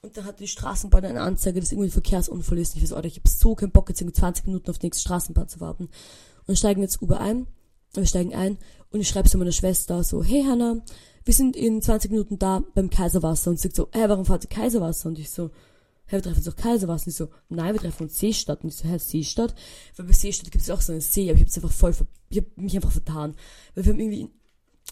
Und 0.02 0.16
dann 0.16 0.26
hatte 0.26 0.40
die 0.40 0.48
Straßenbahn 0.48 1.06
eine 1.06 1.22
Anzeige, 1.22 1.60
dass 1.60 1.72
irgendwie 1.72 1.90
ein 1.90 1.92
Verkehrsunfall 1.92 2.58
ist. 2.60 2.74
Und 2.74 2.78
ich 2.78 2.84
weiß, 2.84 2.94
Alter, 2.94 3.08
ich 3.08 3.18
habe 3.18 3.30
so 3.30 3.56
keinen 3.56 3.72
Bock, 3.72 3.90
jetzt 3.90 4.02
irgendwie 4.02 4.20
20 4.20 4.46
Minuten 4.46 4.70
auf 4.70 4.78
die 4.78 4.88
nächste 4.88 5.02
Straßenbahn 5.02 5.48
zu 5.48 5.60
warten. 5.60 5.90
Und 6.46 6.58
steigen 6.58 6.82
jetzt 6.82 7.02
Uber 7.02 7.20
ein. 7.20 7.48
Wir 7.94 8.06
steigen 8.06 8.36
ein 8.36 8.58
und 8.92 9.02
ich 9.02 9.08
schreibe 9.08 9.30
zu 9.30 9.38
meiner 9.38 9.52
Schwester 9.52 10.04
so, 10.04 10.24
hey 10.24 10.44
Hannah, 10.44 10.82
wir 11.28 11.34
sind 11.34 11.58
in 11.58 11.82
20 11.82 12.10
Minuten 12.10 12.40
da 12.40 12.64
beim 12.74 12.90
Kaiserwasser. 12.90 13.52
Und 13.52 13.60
sie 13.60 13.70
so, 13.70 13.90
hey, 13.92 14.08
warum 14.08 14.26
fahrt 14.26 14.46
ihr 14.46 14.50
Kaiserwasser? 14.50 15.10
Und 15.10 15.20
ich 15.20 15.30
so, 15.30 15.52
hey, 16.06 16.20
wir 16.20 16.24
treffen 16.24 16.38
uns 16.38 16.46
doch 16.46 16.56
Kaiserwasser. 16.56 17.08
Und 17.08 17.12
ich 17.12 17.18
so, 17.18 17.30
nein, 17.50 17.74
wir 17.74 17.82
treffen 17.82 18.04
uns 18.04 18.18
Seestadt. 18.18 18.64
Und 18.64 18.70
ich 18.70 18.78
so, 18.78 18.88
hä, 18.88 18.98
Seestadt? 18.98 19.54
Weil 19.98 20.06
bei 20.06 20.14
Seestadt 20.14 20.52
gibt 20.52 20.64
es 20.64 20.70
auch 20.70 20.80
so 20.80 20.94
einen 20.94 21.02
See, 21.02 21.30
aber 21.30 21.38
ich 21.38 21.46
habe 21.46 21.54
einfach 21.54 21.72
voll, 21.72 21.94
ich 22.30 22.38
habe 22.38 22.48
mich 22.56 22.76
einfach 22.76 22.92
vertan. 22.92 23.36
Weil 23.76 23.86
wir 23.86 23.92
haben 23.92 24.00
irgendwie, 24.00 24.30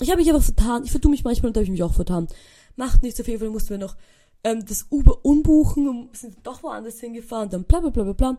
ich 0.02 0.10
habe 0.10 0.20
mich 0.20 0.30
einfach 0.30 0.44
vertan. 0.44 0.84
Ich 0.84 0.92
vertue 0.92 1.10
mich 1.10 1.24
manchmal 1.24 1.50
und 1.50 1.56
da 1.56 1.60
habe 1.60 1.66
ich 1.66 1.72
mich 1.72 1.84
auch 1.84 1.94
vertan. 1.94 2.28
Macht 2.76 3.02
nichts, 3.02 3.22
auf 3.22 3.28
jeden 3.30 3.40
Fall 3.40 3.50
mussten 3.50 3.70
wir 3.70 3.78
noch 3.78 3.96
ähm, 4.44 4.66
das 4.66 4.88
Uber 4.92 5.24
umbuchen 5.24 5.88
und 5.88 6.18
sind 6.18 6.36
doch 6.44 6.64
woanders 6.64 7.00
hingefahren. 7.00 7.50
Dann 7.50 7.64
bla 7.64 7.80
bla 7.80 7.92
bla 7.92 8.04
bla 8.04 8.14
bla. 8.14 8.38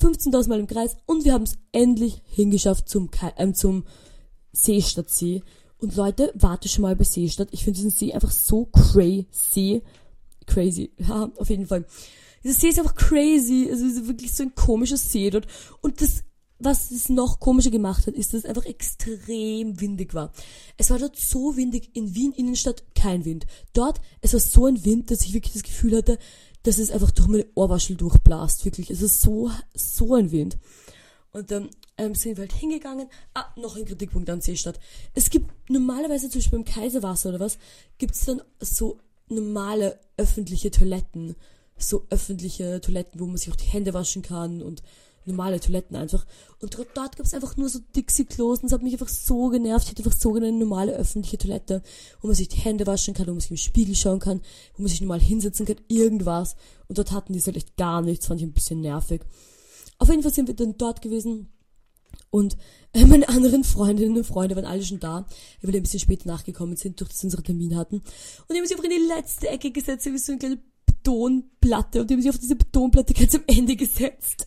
15.000 0.00 0.48
Mal 0.48 0.60
im 0.60 0.66
Kreis 0.66 0.96
und 1.06 1.24
wir 1.24 1.32
haben 1.32 1.42
es 1.44 1.58
endlich 1.72 2.22
hingeschafft 2.24 2.88
zum, 2.88 3.10
ähm, 3.36 3.54
zum 3.54 3.84
Seestadtsee. 4.52 5.42
Und 5.78 5.94
Leute, 5.94 6.32
warte 6.34 6.68
schon 6.68 6.82
mal 6.82 6.96
bei 6.96 7.04
Seestadt. 7.04 7.48
Ich 7.52 7.64
finde 7.64 7.76
diesen 7.78 7.90
See 7.90 8.12
einfach 8.12 8.30
so 8.30 8.66
crazy. 8.66 9.82
Crazy. 10.46 10.92
Ja, 10.98 11.30
auf 11.36 11.48
jeden 11.50 11.66
Fall. 11.66 11.84
Dieser 12.42 12.54
See 12.54 12.68
ist 12.68 12.78
einfach 12.78 12.94
crazy. 12.94 13.68
Also 13.70 13.86
es 13.86 13.96
ist 13.96 14.08
wirklich 14.08 14.32
so 14.32 14.42
ein 14.42 14.54
komischer 14.54 14.96
See 14.96 15.30
dort. 15.30 15.46
Und 15.80 16.00
das, 16.00 16.24
was 16.58 16.90
es 16.90 17.08
noch 17.08 17.38
komischer 17.38 17.70
gemacht 17.70 18.06
hat, 18.06 18.14
ist, 18.14 18.34
dass 18.34 18.40
es 18.40 18.48
einfach 18.48 18.64
extrem 18.64 19.80
windig 19.80 20.14
war. 20.14 20.32
Es 20.76 20.90
war 20.90 20.98
dort 20.98 21.16
so 21.16 21.56
windig. 21.56 21.90
In 21.94 22.14
Wien 22.14 22.32
Innenstadt 22.32 22.82
kein 22.96 23.24
Wind. 23.24 23.46
Dort, 23.72 24.00
es 24.20 24.32
war 24.32 24.40
so 24.40 24.66
ein 24.66 24.84
Wind, 24.84 25.10
dass 25.10 25.22
ich 25.22 25.34
wirklich 25.34 25.52
das 25.52 25.62
Gefühl 25.62 25.96
hatte, 25.96 26.18
dass 26.62 26.78
es 26.78 26.90
einfach 26.90 27.10
durch 27.10 27.28
meine 27.28 27.46
Ohrwaschel 27.54 27.96
durchblast. 27.96 28.64
Wirklich. 28.64 28.90
Es 28.90 29.02
ist 29.02 29.20
so, 29.20 29.50
so 29.74 30.14
ein 30.14 30.30
Wind. 30.30 30.58
Und 31.32 31.50
dann 31.50 31.68
ähm, 31.96 32.14
sind 32.14 32.36
wir 32.36 32.42
halt 32.42 32.52
hingegangen. 32.52 33.08
Ah, 33.34 33.46
noch 33.56 33.76
ein 33.76 33.84
Kritikpunkt 33.84 34.30
an 34.30 34.40
Seestadt. 34.40 34.80
Es 35.14 35.30
gibt 35.30 35.50
normalerweise 35.70 36.30
zum 36.30 36.40
Beispiel 36.40 36.58
beim 36.58 36.64
Kaiserwasser 36.64 37.30
oder 37.30 37.40
was, 37.40 37.58
gibt 37.98 38.14
es 38.14 38.24
dann 38.24 38.42
so 38.60 38.98
normale 39.28 39.98
öffentliche 40.16 40.70
Toiletten. 40.70 41.36
So 41.76 42.06
öffentliche 42.10 42.80
Toiletten, 42.80 43.20
wo 43.20 43.26
man 43.26 43.36
sich 43.36 43.50
auch 43.50 43.56
die 43.56 43.66
Hände 43.66 43.94
waschen 43.94 44.22
kann 44.22 44.62
und 44.62 44.82
normale 45.28 45.60
Toiletten 45.60 45.96
einfach. 45.96 46.26
Und 46.60 46.76
dort, 46.76 46.88
dort 46.94 47.16
gab 47.16 47.26
es 47.26 47.34
einfach 47.34 47.56
nur 47.56 47.68
so 47.68 47.78
Dixie-Klos 47.94 48.60
und 48.60 48.66
es 48.66 48.72
hat 48.72 48.82
mich 48.82 48.92
einfach 48.92 49.08
so 49.08 49.48
genervt. 49.48 49.84
Ich 49.84 49.90
hätte 49.90 50.04
einfach 50.04 50.18
so 50.18 50.32
gerne 50.32 50.48
eine 50.48 50.58
normale 50.58 50.92
öffentliche 50.92 51.38
Toilette, 51.38 51.82
wo 52.20 52.26
man 52.26 52.36
sich 52.36 52.48
die 52.48 52.58
Hände 52.58 52.86
waschen 52.86 53.14
kann, 53.14 53.26
wo 53.26 53.32
man 53.32 53.40
sich 53.40 53.50
im 53.50 53.56
Spiegel 53.56 53.94
schauen 53.94 54.18
kann, 54.18 54.40
wo 54.76 54.82
man 54.82 54.88
sich 54.90 55.00
normal 55.00 55.20
hinsetzen 55.20 55.66
kann, 55.66 55.76
irgendwas. 55.88 56.56
Und 56.88 56.98
dort 56.98 57.12
hatten 57.12 57.32
die 57.32 57.40
halt 57.40 57.56
echt 57.56 57.76
gar 57.76 58.02
nichts, 58.02 58.26
fand 58.26 58.40
ich 58.40 58.46
ein 58.46 58.52
bisschen 58.52 58.80
nervig. 58.80 59.22
Auf 59.98 60.08
jeden 60.08 60.22
Fall 60.22 60.32
sind 60.32 60.48
wir 60.48 60.54
dann 60.54 60.76
dort 60.78 61.02
gewesen 61.02 61.48
und 62.30 62.56
äh, 62.92 63.04
meine 63.04 63.28
anderen 63.28 63.64
Freundinnen 63.64 64.16
und 64.16 64.24
Freunde 64.24 64.56
waren 64.56 64.64
alle 64.64 64.82
schon 64.82 65.00
da, 65.00 65.26
weil 65.62 65.72
wir 65.72 65.80
ein 65.80 65.82
bisschen 65.82 66.00
später 66.00 66.28
nachgekommen 66.28 66.76
sind, 66.76 67.00
durch 67.00 67.10
das 67.10 67.24
unsere 67.24 67.42
Termin 67.42 67.76
hatten. 67.76 67.96
Und 67.96 68.04
die 68.50 68.56
haben 68.56 68.66
sich 68.66 68.76
einfach 68.76 68.90
in 68.90 68.98
die 68.98 69.08
letzte 69.08 69.48
Ecke 69.48 69.70
gesetzt, 69.70 70.06
wie 70.06 70.18
so 70.18 70.32
eine 70.32 70.38
kleine 70.38 70.58
Betonplatte. 70.86 72.00
Und 72.00 72.10
die 72.10 72.14
haben 72.14 72.22
sich 72.22 72.30
auf 72.30 72.38
diese 72.38 72.56
Betonplatte 72.56 73.14
ganz 73.14 73.34
am 73.34 73.44
Ende 73.46 73.76
gesetzt. 73.76 74.46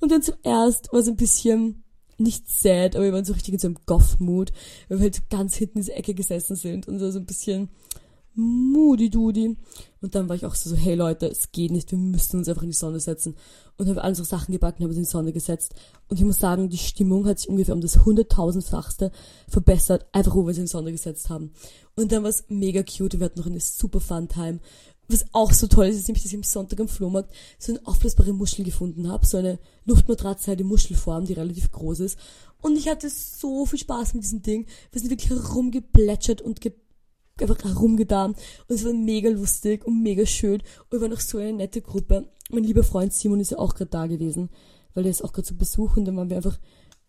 Und 0.00 0.12
dann 0.12 0.22
zuerst 0.22 0.92
war 0.92 1.00
es 1.00 1.08
ein 1.08 1.16
bisschen 1.16 1.84
nicht 2.18 2.48
sad, 2.48 2.96
aber 2.96 3.06
wir 3.06 3.12
waren 3.12 3.24
so 3.24 3.32
richtig 3.32 3.54
in 3.54 3.60
so 3.60 3.68
einem 3.68 3.78
Goth-Mood, 3.86 4.52
weil 4.88 4.98
wir 4.98 5.04
halt 5.04 5.30
ganz 5.30 5.56
hinten 5.56 5.78
in 5.78 5.84
dieser 5.84 5.96
Ecke 5.96 6.14
gesessen 6.14 6.54
sind 6.54 6.86
und 6.86 6.98
so, 6.98 7.10
so 7.10 7.18
ein 7.18 7.26
bisschen 7.26 7.70
Moody 8.34 9.10
Doody. 9.10 9.56
Und 10.00 10.14
dann 10.14 10.28
war 10.28 10.36
ich 10.36 10.46
auch 10.46 10.54
so, 10.54 10.74
hey 10.76 10.94
Leute, 10.94 11.26
es 11.26 11.52
geht 11.52 11.72
nicht, 11.72 11.90
wir 11.90 11.98
müssen 11.98 12.38
uns 12.38 12.48
einfach 12.48 12.62
in 12.62 12.70
die 12.70 12.76
Sonne 12.76 13.00
setzen. 13.00 13.36
Und 13.76 13.88
habe 13.88 14.02
alle 14.02 14.10
unsere 14.10 14.26
Sachen 14.26 14.52
gebacken, 14.52 14.82
habe 14.82 14.88
uns 14.88 14.96
in 14.96 15.04
die 15.04 15.10
Sonne 15.10 15.32
gesetzt. 15.32 15.74
Und 16.08 16.18
ich 16.18 16.24
muss 16.24 16.38
sagen, 16.38 16.68
die 16.68 16.78
Stimmung 16.78 17.26
hat 17.26 17.38
sich 17.38 17.48
ungefähr 17.48 17.74
um 17.74 17.80
das 17.80 18.04
hunderttausendfachste 18.04 19.10
verbessert, 19.48 20.06
einfach 20.12 20.34
wo 20.34 20.42
wir 20.42 20.48
uns 20.48 20.58
in 20.58 20.64
die 20.64 20.70
Sonne 20.70 20.92
gesetzt 20.92 21.28
haben. 21.28 21.52
Und 21.96 22.12
dann 22.12 22.22
war 22.22 22.30
es 22.30 22.44
mega 22.48 22.82
cute, 22.82 23.18
wir 23.18 23.26
hatten 23.26 23.40
noch 23.40 23.46
eine 23.46 23.60
super 23.60 24.00
fun 24.00 24.28
Time. 24.28 24.60
Was 25.12 25.26
auch 25.32 25.52
so 25.52 25.66
toll 25.66 25.86
ist, 25.86 25.96
ist 25.96 26.08
nämlich, 26.08 26.22
dass 26.22 26.32
ich 26.32 26.38
am 26.38 26.44
Sonntag 26.44 26.80
am 26.80 26.88
Flohmarkt 26.88 27.32
so 27.58 27.72
eine 27.72 27.86
aufblasbare 27.86 28.32
Muschel 28.32 28.64
gefunden 28.64 29.08
habe, 29.08 29.26
so 29.26 29.38
eine 29.38 29.58
Luftmatratze 29.84 30.48
halt 30.48 30.64
Muschelform, 30.64 31.24
die 31.24 31.32
relativ 31.32 31.70
groß 31.72 32.00
ist. 32.00 32.18
Und 32.60 32.76
ich 32.76 32.88
hatte 32.88 33.10
so 33.10 33.66
viel 33.66 33.78
Spaß 33.78 34.14
mit 34.14 34.22
diesem 34.22 34.42
Ding. 34.42 34.66
Wir 34.92 35.00
sind 35.00 35.10
wirklich 35.10 35.30
herumgeplätschert 35.30 36.42
und 36.42 36.60
geplätschert 36.60 36.90
einfach 37.42 37.62
herumgetan 37.64 38.32
und 38.68 38.74
es 38.74 38.84
war 38.84 38.92
mega 38.92 39.30
lustig 39.30 39.84
und 39.84 40.02
mega 40.02 40.26
schön 40.26 40.60
und 40.60 40.92
wir 40.92 41.00
waren 41.00 41.10
noch 41.10 41.20
so 41.20 41.38
eine 41.38 41.52
nette 41.52 41.80
Gruppe. 41.80 42.28
Mein 42.50 42.64
lieber 42.64 42.82
Freund 42.82 43.12
Simon 43.12 43.40
ist 43.40 43.52
ja 43.52 43.58
auch 43.58 43.74
gerade 43.74 43.90
da 43.90 44.06
gewesen, 44.06 44.50
weil 44.94 45.04
er 45.04 45.10
ist 45.10 45.22
auch 45.22 45.32
gerade 45.32 45.46
zu 45.46 45.56
Besuch 45.56 45.96
und 45.96 46.04
dann 46.04 46.16
waren 46.16 46.30
wir 46.30 46.36
einfach 46.36 46.58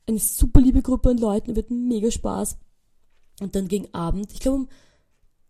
eine 0.08 0.20
super 0.20 0.62
liebe 0.62 0.82
Gruppe 0.82 1.10
an 1.10 1.18
Leuten, 1.18 1.56
wir 1.56 1.64
hatten 1.64 1.88
mega 1.88 2.10
Spaß. 2.12 2.58
Und 3.40 3.56
dann 3.56 3.68
gegen 3.68 3.92
Abend, 3.94 4.32
ich 4.34 4.40
glaube 4.40 4.58
um 4.58 4.70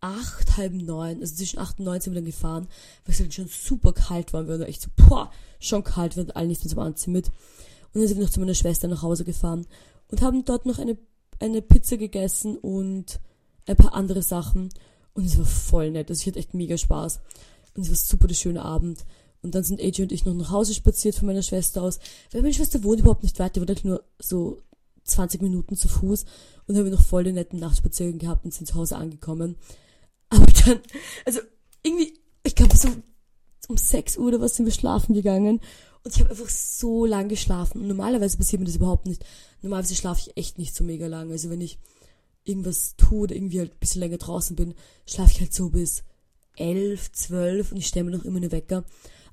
acht, 0.01 0.57
halb 0.57 0.73
neun, 0.73 1.21
also 1.21 1.35
zwischen 1.35 1.59
acht 1.59 1.79
und 1.79 1.85
neun 1.85 2.01
sind 2.01 2.13
wir 2.13 2.21
dann 2.21 2.25
gefahren, 2.25 2.67
weil 3.05 3.13
es 3.13 3.19
halt 3.19 3.33
schon 3.33 3.47
super 3.47 3.93
kalt 3.93 4.33
war. 4.33 4.47
Wir 4.47 4.59
waren 4.59 4.67
echt 4.67 4.81
so, 4.81 4.89
boah, 4.95 5.31
schon 5.59 5.83
kalt, 5.83 6.15
wir 6.15 6.23
hatten 6.23 6.31
alle 6.31 6.47
nichts 6.47 6.63
mehr 6.63 6.71
zum 6.71 6.79
Anziehen 6.79 7.13
mit. 7.13 7.27
Und 7.27 8.01
dann 8.01 8.07
sind 8.07 8.17
wir 8.17 8.25
noch 8.25 8.31
zu 8.31 8.39
meiner 8.39 8.55
Schwester 8.55 8.87
nach 8.87 9.03
Hause 9.03 9.23
gefahren 9.23 9.67
und 10.09 10.21
haben 10.21 10.43
dort 10.43 10.65
noch 10.65 10.79
eine, 10.79 10.97
eine 11.39 11.61
Pizza 11.61 11.97
gegessen 11.97 12.57
und 12.57 13.19
ein 13.67 13.75
paar 13.75 13.93
andere 13.93 14.21
Sachen. 14.21 14.69
Und 15.13 15.25
es 15.25 15.37
war 15.37 15.45
voll 15.45 15.91
nett. 15.91 16.09
Also 16.09 16.21
ich 16.21 16.27
hatte 16.27 16.39
echt 16.39 16.53
mega 16.53 16.77
Spaß. 16.77 17.19
Und 17.75 17.83
es 17.83 17.89
war 17.89 17.95
super 17.95 18.27
der 18.27 18.35
schöne 18.35 18.63
Abend. 18.63 19.05
Und 19.41 19.55
dann 19.55 19.63
sind 19.63 19.81
AJ 19.81 20.03
und 20.03 20.11
ich 20.11 20.25
noch 20.25 20.33
nach 20.33 20.51
Hause 20.51 20.73
spaziert 20.73 21.15
von 21.15 21.27
meiner 21.27 21.41
Schwester 21.41 21.81
aus. 21.81 21.99
Weil 22.31 22.41
meine 22.41 22.53
Schwester 22.53 22.83
wohnt 22.83 22.99
überhaupt 22.99 23.23
nicht 23.23 23.39
weit, 23.39 23.55
die 23.55 23.59
wohnt 23.59 23.69
halt 23.69 23.85
nur 23.85 24.03
so 24.19 24.61
20 25.03 25.41
Minuten 25.41 25.75
zu 25.75 25.87
Fuß. 25.87 26.23
Und 26.23 26.29
dann 26.67 26.77
haben 26.77 26.85
wir 26.85 26.91
noch 26.91 27.01
voll 27.01 27.23
den 27.23 27.35
netten 27.35 27.59
Nachtspaziergang 27.59 28.19
gehabt 28.19 28.45
und 28.45 28.53
sind 28.53 28.67
zu 28.67 28.75
Hause 28.75 28.97
angekommen. 28.97 29.57
Aber 30.31 30.45
dann, 30.65 30.79
also 31.25 31.39
irgendwie, 31.83 32.17
ich 32.43 32.55
glaube 32.55 32.75
so 32.75 32.89
um 33.67 33.77
6 33.77 34.17
Uhr 34.17 34.27
oder 34.27 34.41
was 34.41 34.55
sind 34.55 34.65
wir 34.65 34.73
schlafen 34.73 35.13
gegangen. 35.13 35.61
Und 36.03 36.15
ich 36.15 36.19
habe 36.21 36.31
einfach 36.31 36.49
so 36.49 37.05
lang 37.05 37.29
geschlafen. 37.29 37.81
Und 37.81 37.87
normalerweise 37.87 38.37
passiert 38.37 38.59
mir 38.59 38.65
das 38.65 38.77
überhaupt 38.77 39.05
nicht. 39.05 39.23
Normalerweise 39.61 39.95
schlafe 39.95 40.21
ich 40.21 40.37
echt 40.37 40.57
nicht 40.57 40.75
so 40.75 40.83
mega 40.83 41.07
lang. 41.07 41.31
Also 41.31 41.49
wenn 41.49 41.61
ich 41.61 41.77
irgendwas 42.43 42.95
tue 42.95 43.21
oder 43.21 43.35
irgendwie 43.35 43.59
halt 43.59 43.73
ein 43.73 43.79
bisschen 43.79 44.01
länger 44.01 44.17
draußen 44.17 44.55
bin, 44.55 44.73
schlafe 45.05 45.31
ich 45.33 45.41
halt 45.41 45.53
so 45.53 45.69
bis 45.69 46.03
elf, 46.55 47.11
zwölf 47.11 47.71
und 47.71 47.77
ich 47.77 47.87
stelle 47.87 48.05
mir 48.05 48.17
noch 48.17 48.25
immer 48.25 48.37
eine 48.37 48.51
Wecker. 48.51 48.83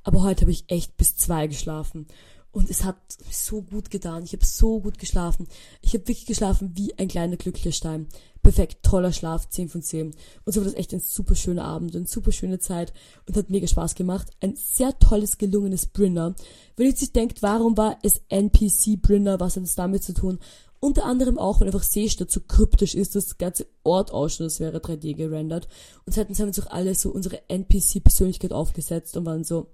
Aber 0.02 0.22
heute 0.22 0.42
habe 0.42 0.52
ich 0.52 0.64
echt 0.68 0.96
bis 0.96 1.16
zwei 1.16 1.46
geschlafen. 1.46 2.06
Und 2.50 2.70
es 2.70 2.84
hat 2.84 2.96
so 3.30 3.62
gut 3.62 3.90
getan. 3.90 4.24
Ich 4.24 4.32
habe 4.32 4.44
so 4.44 4.80
gut 4.80 4.98
geschlafen. 4.98 5.46
Ich 5.80 5.94
habe 5.94 6.08
wirklich 6.08 6.26
geschlafen 6.26 6.72
wie 6.74 6.96
ein 6.98 7.08
kleiner 7.08 7.36
glücklicher 7.36 7.72
Stein. 7.72 8.08
Perfekt, 8.48 8.82
toller 8.82 9.12
Schlaf, 9.12 9.46
10 9.50 9.68
von 9.68 9.82
10. 9.82 10.14
Und 10.46 10.52
so 10.54 10.60
war 10.60 10.64
das 10.64 10.72
echt 10.72 10.94
ein 10.94 11.00
super 11.00 11.34
schöner 11.34 11.66
Abend, 11.66 11.94
eine 11.94 12.06
super 12.06 12.32
schöne 12.32 12.58
Zeit 12.58 12.94
und 13.26 13.36
hat 13.36 13.50
mega 13.50 13.66
Spaß 13.66 13.94
gemacht. 13.94 14.28
Ein 14.40 14.56
sehr 14.56 14.98
tolles, 14.98 15.36
gelungenes 15.36 15.84
Brinner. 15.84 16.34
Wenn 16.74 16.86
ihr 16.86 16.96
sich 16.96 17.12
denkt, 17.12 17.42
warum 17.42 17.76
war 17.76 17.98
es 18.02 18.22
NPC 18.30 19.02
Brinner, 19.02 19.38
was 19.38 19.56
hat 19.56 19.64
es 19.64 19.74
damit 19.74 20.02
zu 20.02 20.14
tun? 20.14 20.38
Unter 20.80 21.04
anderem 21.04 21.36
auch, 21.36 21.60
weil 21.60 21.68
einfach 21.68 21.82
Seestadt 21.82 22.30
so 22.30 22.40
kryptisch 22.40 22.94
ist, 22.94 23.14
dass 23.16 23.26
das 23.26 23.36
ganze 23.36 23.66
Ort 23.82 24.12
ausschaut, 24.12 24.44
als 24.44 24.60
wäre 24.60 24.78
3D 24.78 25.12
gerendert. 25.12 25.68
Und 26.06 26.14
seitens 26.14 26.40
haben 26.40 26.48
uns 26.48 26.58
auch 26.58 26.70
alle 26.70 26.94
so 26.94 27.10
unsere 27.10 27.46
NPC-Persönlichkeit 27.50 28.54
aufgesetzt 28.54 29.14
und 29.18 29.26
waren 29.26 29.44
so 29.44 29.66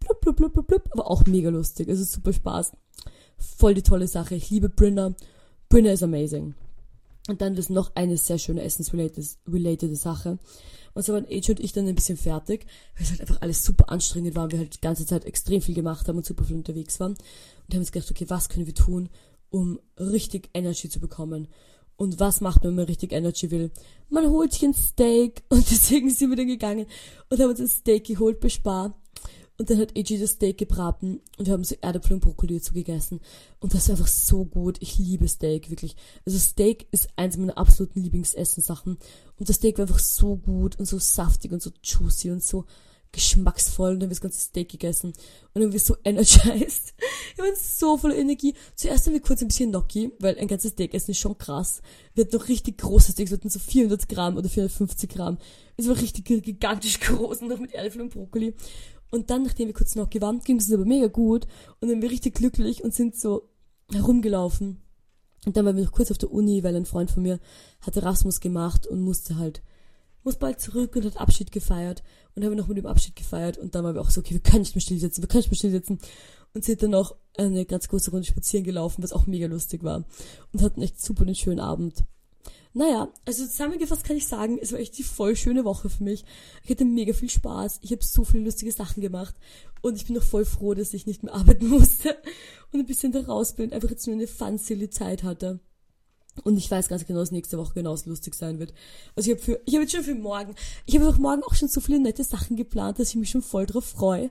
blub, 0.00 0.20
blub, 0.20 0.36
blub, 0.36 0.52
blub, 0.52 0.66
blub, 0.66 0.88
aber 0.90 1.10
auch 1.10 1.24
mega 1.24 1.48
lustig. 1.48 1.88
Also 1.88 2.04
super 2.04 2.34
Spaß. 2.34 2.72
Voll 3.38 3.72
die 3.72 3.82
tolle 3.82 4.06
Sache. 4.06 4.34
Ich 4.34 4.50
liebe 4.50 4.68
Brinner. 4.68 5.14
Brinner 5.70 5.94
ist 5.94 6.02
amazing. 6.02 6.54
Und 7.28 7.42
dann 7.42 7.54
ist 7.56 7.70
noch 7.70 7.94
eine 7.94 8.16
sehr 8.16 8.38
schöne 8.38 8.62
essensrelated 8.62 9.96
Sache. 9.96 10.38
Und 10.94 11.04
so 11.04 11.12
waren 11.12 11.26
Age 11.30 11.50
und 11.50 11.60
ich 11.60 11.72
dann 11.72 11.86
ein 11.86 11.94
bisschen 11.94 12.16
fertig, 12.16 12.66
weil 12.96 13.04
es 13.04 13.10
halt 13.10 13.20
einfach 13.20 13.40
alles 13.42 13.62
super 13.62 13.90
anstrengend 13.90 14.34
war 14.34 14.44
und 14.44 14.52
wir 14.52 14.58
halt 14.58 14.74
die 14.74 14.80
ganze 14.80 15.06
Zeit 15.06 15.26
extrem 15.26 15.60
viel 15.60 15.74
gemacht 15.74 16.08
haben 16.08 16.16
und 16.16 16.26
super 16.26 16.44
viel 16.44 16.56
unterwegs 16.56 16.98
waren. 16.98 17.12
Und 17.12 17.74
haben 17.74 17.80
uns 17.80 17.92
gedacht, 17.92 18.10
okay, 18.10 18.24
was 18.28 18.48
können 18.48 18.66
wir 18.66 18.74
tun, 18.74 19.10
um 19.50 19.78
richtig 19.98 20.50
Energy 20.54 20.88
zu 20.88 21.00
bekommen. 21.00 21.48
Und 21.96 22.18
was 22.18 22.40
macht 22.40 22.64
man, 22.64 22.70
wenn 22.70 22.76
man 22.76 22.86
richtig 22.86 23.12
Energy 23.12 23.50
will? 23.50 23.70
Man 24.08 24.30
holt 24.30 24.52
sich 24.52 24.62
ein 24.62 24.74
Steak 24.74 25.42
und 25.50 25.70
deswegen 25.70 26.08
sind 26.10 26.30
wir 26.30 26.36
dann 26.36 26.46
gegangen 26.46 26.86
und 27.28 27.40
haben 27.40 27.50
uns 27.50 27.60
ein 27.60 27.68
Steak 27.68 28.06
geholt 28.06 28.40
bei 28.40 28.48
Spar. 28.48 28.98
Und 29.58 29.70
dann 29.70 29.78
hat 29.78 29.96
AJ 29.96 30.20
das 30.20 30.32
Steak 30.32 30.56
gebraten 30.56 31.20
und 31.36 31.46
wir 31.46 31.52
haben 31.52 31.64
so 31.64 31.74
Erdäpfel 31.80 32.14
und 32.14 32.20
Brokkoli 32.20 32.58
dazu 32.58 32.72
gegessen. 32.72 33.20
Und 33.58 33.74
das 33.74 33.88
war 33.88 33.96
einfach 33.96 34.06
so 34.06 34.44
gut. 34.44 34.76
Ich 34.80 34.98
liebe 34.98 35.26
Steak, 35.26 35.68
wirklich. 35.68 35.96
Also 36.24 36.38
Steak 36.38 36.86
ist 36.92 37.08
eins 37.16 37.36
meiner 37.36 37.58
absoluten 37.58 38.00
Lieblingsessensachen. 38.00 38.98
Und 39.36 39.48
das 39.48 39.56
Steak 39.56 39.78
war 39.78 39.82
einfach 39.82 39.98
so 39.98 40.36
gut 40.36 40.78
und 40.78 40.86
so 40.86 41.00
saftig 41.00 41.50
und 41.50 41.60
so 41.60 41.70
juicy 41.82 42.30
und 42.30 42.44
so 42.44 42.66
geschmacksvoll 43.12 43.92
und 43.92 44.00
dann 44.00 44.06
haben 44.06 44.10
wir 44.10 44.14
das 44.16 44.20
ganze 44.20 44.40
Steak 44.40 44.68
gegessen 44.68 45.12
und 45.54 45.62
dann 45.62 45.72
wir 45.72 45.80
so 45.80 45.96
energized. 46.04 46.94
Wir 47.36 47.44
waren 47.44 47.54
so 47.56 47.96
voller 47.96 48.16
Energie. 48.16 48.54
Zuerst 48.74 49.06
haben 49.06 49.14
wir 49.14 49.20
kurz 49.20 49.40
ein 49.40 49.48
bisschen 49.48 49.70
Gnocchi, 49.70 50.12
weil 50.18 50.38
ein 50.38 50.48
ganzes 50.48 50.72
Steak 50.72 50.94
essen 50.94 51.12
ist 51.12 51.18
schon 51.18 51.38
krass. 51.38 51.80
Wir 52.14 52.24
hatten 52.24 52.36
noch 52.36 52.48
richtig 52.48 52.78
große 52.78 53.12
Steaks, 53.12 53.30
wir 53.30 53.38
hatten 53.38 53.50
so 53.50 53.58
400 53.58 54.08
Gramm 54.08 54.36
oder 54.36 54.48
450 54.48 55.08
Gramm. 55.08 55.38
Es 55.76 55.88
war 55.88 55.96
richtig 55.96 56.26
gigantisch 56.26 57.00
groß 57.00 57.42
und 57.42 57.48
noch 57.48 57.58
mit 57.58 57.72
Erdäpfel 57.72 58.02
und 58.02 58.12
Brokkoli. 58.12 58.54
Und 59.10 59.30
dann, 59.30 59.42
nachdem 59.42 59.68
wir 59.68 59.74
kurz 59.74 59.94
Gnocchi 59.94 60.20
waren, 60.20 60.40
ging 60.40 60.56
es 60.56 60.64
uns 60.64 60.74
aber 60.74 60.84
mega 60.84 61.06
gut 61.06 61.46
und 61.80 61.88
dann 61.88 61.96
waren 61.96 62.02
wir 62.02 62.10
richtig 62.10 62.34
glücklich 62.34 62.84
und 62.84 62.94
sind 62.94 63.16
so 63.16 63.48
herumgelaufen. 63.90 64.82
Und 65.46 65.56
dann 65.56 65.64
waren 65.64 65.76
wir 65.76 65.84
noch 65.84 65.92
kurz 65.92 66.10
auf 66.10 66.18
der 66.18 66.32
Uni, 66.32 66.62
weil 66.62 66.76
ein 66.76 66.84
Freund 66.84 67.10
von 67.10 67.22
mir 67.22 67.40
hat 67.80 67.96
Erasmus 67.96 68.40
gemacht 68.40 68.86
und 68.86 69.00
musste 69.00 69.38
halt 69.38 69.62
muss 70.28 70.36
bald 70.36 70.60
zurück 70.60 70.94
und 70.96 71.04
hat 71.04 71.16
Abschied 71.16 71.52
gefeiert. 71.52 72.02
Und 72.34 72.44
haben 72.44 72.52
wir 72.52 72.56
noch 72.56 72.68
mit 72.68 72.76
dem 72.76 72.86
Abschied 72.86 73.16
gefeiert. 73.16 73.56
Und 73.56 73.74
dann 73.74 73.84
waren 73.84 73.94
wir 73.94 74.02
auch 74.02 74.10
so, 74.10 74.20
okay, 74.20 74.34
wir 74.34 74.40
können 74.40 74.60
nicht 74.60 74.74
mehr 74.74 74.82
still 74.82 74.98
sitzen, 74.98 75.22
wir 75.22 75.28
können 75.28 75.40
nicht 75.40 75.50
mehr 75.50 75.56
still 75.56 75.70
sitzen. 75.70 75.98
Und 76.54 76.64
sind 76.64 76.82
dann 76.82 76.90
noch 76.90 77.16
eine 77.36 77.64
ganz 77.64 77.88
große 77.88 78.10
Runde 78.10 78.26
spazieren 78.26 78.64
gelaufen, 78.64 79.02
was 79.02 79.12
auch 79.12 79.26
mega 79.26 79.46
lustig 79.46 79.82
war. 79.82 80.04
Und 80.52 80.62
hatten 80.62 80.82
echt 80.82 81.00
super 81.00 81.22
einen 81.22 81.34
schönen 81.34 81.60
Abend. 81.60 82.04
Naja, 82.74 83.08
also 83.24 83.46
zusammengefasst 83.46 84.04
kann 84.04 84.16
ich 84.16 84.26
sagen, 84.26 84.58
es 84.60 84.72
war 84.72 84.78
echt 84.78 84.96
die 84.98 85.02
voll 85.02 85.36
schöne 85.36 85.64
Woche 85.64 85.88
für 85.88 86.04
mich. 86.04 86.24
Ich 86.62 86.70
hatte 86.70 86.84
mega 86.84 87.12
viel 87.12 87.30
Spaß. 87.30 87.80
Ich 87.82 87.90
habe 87.90 88.04
so 88.04 88.24
viele 88.24 88.44
lustige 88.44 88.72
Sachen 88.72 89.00
gemacht. 89.00 89.34
Und 89.80 89.96
ich 89.96 90.06
bin 90.06 90.16
noch 90.16 90.22
voll 90.22 90.44
froh, 90.44 90.74
dass 90.74 90.94
ich 90.94 91.06
nicht 91.06 91.22
mehr 91.22 91.34
arbeiten 91.34 91.68
musste 91.68 92.16
und 92.72 92.80
ein 92.80 92.86
bisschen 92.86 93.12
da 93.12 93.20
raus 93.20 93.54
bin. 93.54 93.72
Einfach 93.72 93.90
jetzt 93.90 94.06
nur 94.06 94.16
eine 94.16 94.26
fun, 94.26 94.58
silly 94.58 94.90
Zeit 94.90 95.22
hatte. 95.22 95.60
Und 96.44 96.56
ich 96.56 96.70
weiß 96.70 96.88
ganz 96.88 97.04
genau, 97.04 97.20
dass 97.20 97.32
nächste 97.32 97.58
Woche 97.58 97.74
genauso 97.74 98.10
lustig 98.10 98.34
sein 98.34 98.58
wird. 98.58 98.72
Also 99.16 99.30
ich 99.30 99.36
habe 99.36 99.44
für, 99.44 99.60
ich 99.66 99.74
habe 99.74 99.82
jetzt 99.82 99.94
schon 99.94 100.04
für 100.04 100.14
morgen, 100.14 100.54
ich 100.86 100.94
habe 100.94 101.08
auch 101.08 101.18
morgen 101.18 101.42
auch 101.42 101.54
schon 101.54 101.68
so 101.68 101.80
viele 101.80 101.98
nette 101.98 102.22
Sachen 102.22 102.56
geplant, 102.56 102.98
dass 102.98 103.10
ich 103.10 103.16
mich 103.16 103.30
schon 103.30 103.42
voll 103.42 103.66
drauf 103.66 103.84
freue 103.84 104.30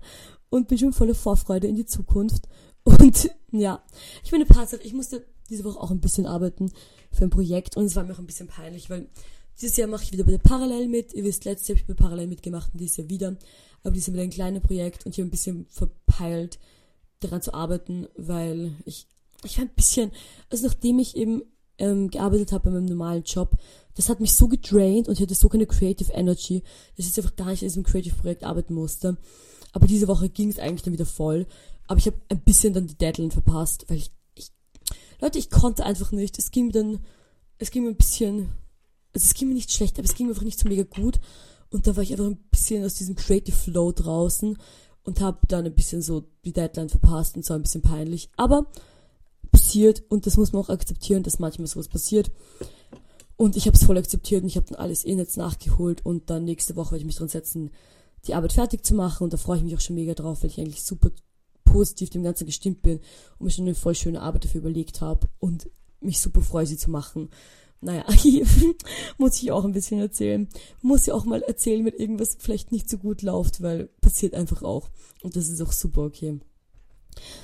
und 0.50 0.67
bin 0.67 0.78
schon 0.78 0.93
voller 0.93 1.15
Vorfreude 1.15 1.67
in 1.67 1.76
die 1.76 1.86
Zukunft. 1.86 2.48
Und 2.88 3.30
ja, 3.52 3.84
ich 4.24 4.32
bin 4.32 4.39
eine 4.39 4.50
Partzeit, 4.50 4.86
ich 4.86 4.93
musste 4.93 5.26
diese 5.49 5.63
Woche 5.63 5.79
auch 5.79 5.91
ein 5.91 5.99
bisschen 5.99 6.25
arbeiten 6.25 6.71
für 7.12 7.23
ein 7.25 7.29
Projekt 7.29 7.77
und 7.77 7.86
es 7.86 7.95
war 7.95 8.03
mir 8.03 8.13
auch 8.13 8.19
ein 8.19 8.27
bisschen 8.27 8.47
peinlich, 8.47 8.89
weil 8.89 9.07
dieses 9.60 9.77
Jahr 9.77 9.88
mache 9.88 10.03
ich 10.03 10.12
wieder 10.12 10.23
bei 10.23 10.31
der 10.31 10.38
Parallel 10.38 10.88
mit. 10.88 11.13
Ihr 11.13 11.23
wisst, 11.23 11.45
letztes 11.45 11.67
Jahr 11.67 11.77
habe 11.77 11.81
ich 11.81 11.88
bei 11.88 12.01
Parallel 12.01 12.27
mitgemacht 12.27 12.73
und 12.73 12.79
dieses 12.79 12.97
Jahr 12.97 13.10
wieder. 13.10 13.38
Aber 13.83 13.91
dieses 13.91 14.07
Jahr 14.07 14.13
wieder 14.13 14.23
ein 14.23 14.29
kleines 14.29 14.62
Projekt 14.62 15.05
und 15.05 15.13
ich 15.13 15.19
habe 15.19 15.27
ein 15.27 15.31
bisschen 15.31 15.65
verpeilt, 15.69 16.60
daran 17.19 17.41
zu 17.41 17.53
arbeiten, 17.53 18.07
weil 18.15 18.75
ich, 18.86 19.07
ich 19.43 19.57
war 19.57 19.65
ein 19.65 19.71
bisschen, 19.75 20.12
also 20.49 20.67
nachdem 20.67 20.99
ich 20.99 21.15
eben 21.15 21.41
ähm, 21.79 22.10
gearbeitet 22.10 22.51
habe 22.51 22.65
bei 22.65 22.71
meinem 22.71 22.86
normalen 22.86 23.23
Job, 23.23 23.57
das 23.95 24.10
hat 24.10 24.19
mich 24.19 24.33
so 24.33 24.47
gedraint 24.47 25.07
und 25.07 25.15
ich 25.15 25.21
hatte 25.21 25.33
so 25.33 25.49
keine 25.49 25.65
Creative 25.65 26.12
Energy, 26.13 26.63
dass 26.95 27.07
ich 27.07 27.17
einfach 27.17 27.36
gar 27.36 27.47
nicht 27.47 27.63
in 27.63 27.69
diesem 27.69 27.83
Creative-Projekt 27.83 28.43
arbeiten 28.43 28.75
musste. 28.75 29.17
Aber 29.73 29.88
diese 29.88 30.07
Woche 30.07 30.29
ging 30.29 30.49
es 30.49 30.60
eigentlich 30.60 30.83
dann 30.83 30.93
wieder 30.93 31.05
voll. 31.05 31.47
Aber 31.88 31.99
ich 31.99 32.05
habe 32.05 32.17
ein 32.29 32.41
bisschen 32.41 32.73
dann 32.73 32.88
die 32.88 32.97
Deadline 32.97 33.31
verpasst, 33.31 33.86
weil 33.88 33.97
ich, 33.97 34.12
Leute, 35.19 35.39
ich 35.39 35.49
konnte 35.49 35.86
einfach 35.86 36.12
nicht. 36.12 36.38
Es 36.38 36.51
ging 36.51 36.67
mir 36.67 36.73
dann, 36.73 36.99
es 37.58 37.71
ging 37.71 37.84
mir 37.84 37.89
ein 37.89 37.97
bisschen, 37.97 38.49
also 39.13 39.25
es 39.25 39.34
ging 39.34 39.47
mir 39.47 39.56
nicht 39.56 39.71
schlecht, 39.71 39.97
aber 39.97 40.06
es 40.06 40.15
ging 40.15 40.27
mir 40.27 40.34
einfach 40.34 40.45
nicht 40.45 40.60
so 40.60 40.67
mega 40.67 40.84
gut. 40.84 41.19
Und 41.69 41.88
da 41.88 41.95
war 41.95 42.03
ich 42.03 42.12
einfach 42.12 42.25
ein 42.25 42.38
bisschen 42.49 42.86
aus 42.86 42.93
diesem 42.93 43.15
Creative 43.15 43.56
Flow 43.56 43.91
draußen 43.91 44.58
und 45.03 45.21
habe 45.21 45.39
dann 45.47 45.65
ein 45.65 45.75
bisschen 45.75 46.01
so 46.01 46.23
die 46.45 46.53
Deadline 46.53 46.89
verpasst 46.89 47.36
und 47.36 47.45
so 47.45 47.53
ein 47.53 47.62
bisschen 47.62 47.82
peinlich. 47.82 48.30
Aber 48.38 48.67
passiert 49.51 50.03
und 50.10 50.25
das 50.25 50.38
muss 50.38 50.53
man 50.53 50.63
auch 50.63 50.69
akzeptieren, 50.69 51.23
dass 51.23 51.39
manchmal 51.39 51.67
sowas 51.67 51.88
passiert. 51.88 52.32
Und 53.36 53.56
ich 53.56 53.67
habe 53.67 53.77
es 53.77 53.84
voll 53.84 53.97
akzeptiert 53.97 54.43
und 54.43 54.49
ich 54.49 54.58
habe 54.58 54.67
dann 54.67 54.80
alles 54.80 55.06
eh 55.06 55.13
jetzt 55.13 55.38
nachgeholt 55.38 56.06
und 56.06 56.30
dann 56.30 56.43
nächste 56.43 56.75
Woche 56.75 56.91
werde 56.91 57.01
ich 57.01 57.06
mich 57.06 57.15
dran 57.17 57.27
setzen, 57.27 57.71
die 58.25 58.34
Arbeit 58.34 58.53
fertig 58.53 58.86
zu 58.86 58.95
machen 58.95 59.23
und 59.23 59.34
da 59.34 59.38
freue 59.38 59.58
ich 59.58 59.63
mich 59.63 59.75
auch 59.75 59.82
schon 59.82 59.95
mega 59.95 60.13
drauf, 60.13 60.41
weil 60.41 60.49
ich 60.49 60.60
eigentlich 60.60 60.84
super 60.84 61.12
positiv 61.78 62.10
dem 62.10 62.24
Ganzen 62.24 62.48
gestimmt 62.48 62.82
bin 62.82 63.00
und 63.38 63.46
mir 63.46 63.52
schon 63.52 63.66
eine 63.66 63.76
voll 63.76 63.94
schöne 63.94 64.20
Arbeit 64.20 64.46
dafür 64.46 64.62
überlegt 64.62 65.00
habe 65.02 65.30
und 65.38 65.70
mich 66.02 66.20
super 66.20 66.42
freue, 66.42 66.66
sie 66.66 66.78
zu 66.78 66.90
machen. 66.90 67.30
Naja, 67.82 68.04
muss 69.20 69.40
ich 69.40 69.52
auch 69.52 69.63
ein 69.63 69.74
bisschen 69.74 70.00
erzählen. 70.00 70.50
Muss 70.82 71.06
ja 71.06 71.13
auch 71.13 71.26
mal 71.26 71.44
erzählen, 71.44 71.86
wenn 71.86 71.94
irgendwas 71.94 72.36
vielleicht 72.40 72.72
nicht 72.72 72.90
so 72.90 72.98
gut 72.98 73.22
läuft, 73.22 73.62
weil 73.62 73.90
passiert 74.02 74.34
einfach 74.34 74.63
auch. 74.63 74.90
Und 75.22 75.36
das 75.36 75.50
ist 75.50 75.62
auch 75.62 75.72
super 75.72 76.02
okay. 76.02 76.40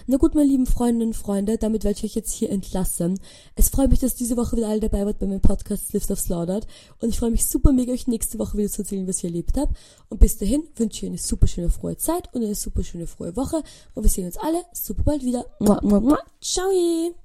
Na 0.08 0.18
gut, 0.18 0.36
meine 0.36 0.48
lieben 0.48 0.66
Freundinnen 0.66 1.10
und 1.10 1.14
Freunde, 1.14 1.58
damit 1.58 1.84
werde 1.84 1.98
ich 1.98 2.04
euch 2.04 2.16
jetzt 2.16 2.34
hier 2.34 2.50
entlassen. 2.50 3.20
Es 3.56 3.70
freut 3.70 3.90
mich, 3.90 4.00
dass 4.00 4.16
diese 4.16 4.38
Woche 4.38 4.58
wieder 4.58 4.68
alle 4.68 4.80
dabei 4.80 5.06
wart 5.06 5.20
bei 5.20 5.26
meinem 5.26 5.42
Podcast 5.42 5.94
Lift 5.94 6.12
of 6.12 6.20
Slaughtered. 6.20 6.68
Und 7.00 7.10
ich 7.10 7.20
freue 7.20 7.32
mich 7.32 7.46
super 7.46 7.72
mega, 7.72 7.94
euch 7.94 8.08
nächste 8.08 8.40
Woche 8.40 8.58
wieder 8.58 8.70
zu 8.70 8.82
erzählen, 8.82 9.08
was 9.08 9.20
ich 9.20 9.26
erlebt 9.26 9.58
habe. 9.58 9.74
Und 10.10 10.20
bis 10.20 10.38
dahin 10.38 10.64
wünsche 10.76 10.98
ich 10.98 11.04
euch 11.04 11.10
eine 11.10 11.18
super 11.18 11.48
schöne, 11.48 11.70
frohe 11.70 11.98
Zeit 11.98 12.34
und 12.34 12.44
eine 12.44 12.56
super 12.56 12.84
schöne, 12.84 13.08
frohe 13.08 13.36
Woche. 13.36 13.64
Und 13.94 14.04
wir 14.04 14.10
sehen 14.10 14.26
uns 14.26 14.38
alle 14.38 14.64
super 14.74 15.04
bald 15.04 15.24
wieder. 15.24 15.46
Ciao! 16.42 17.23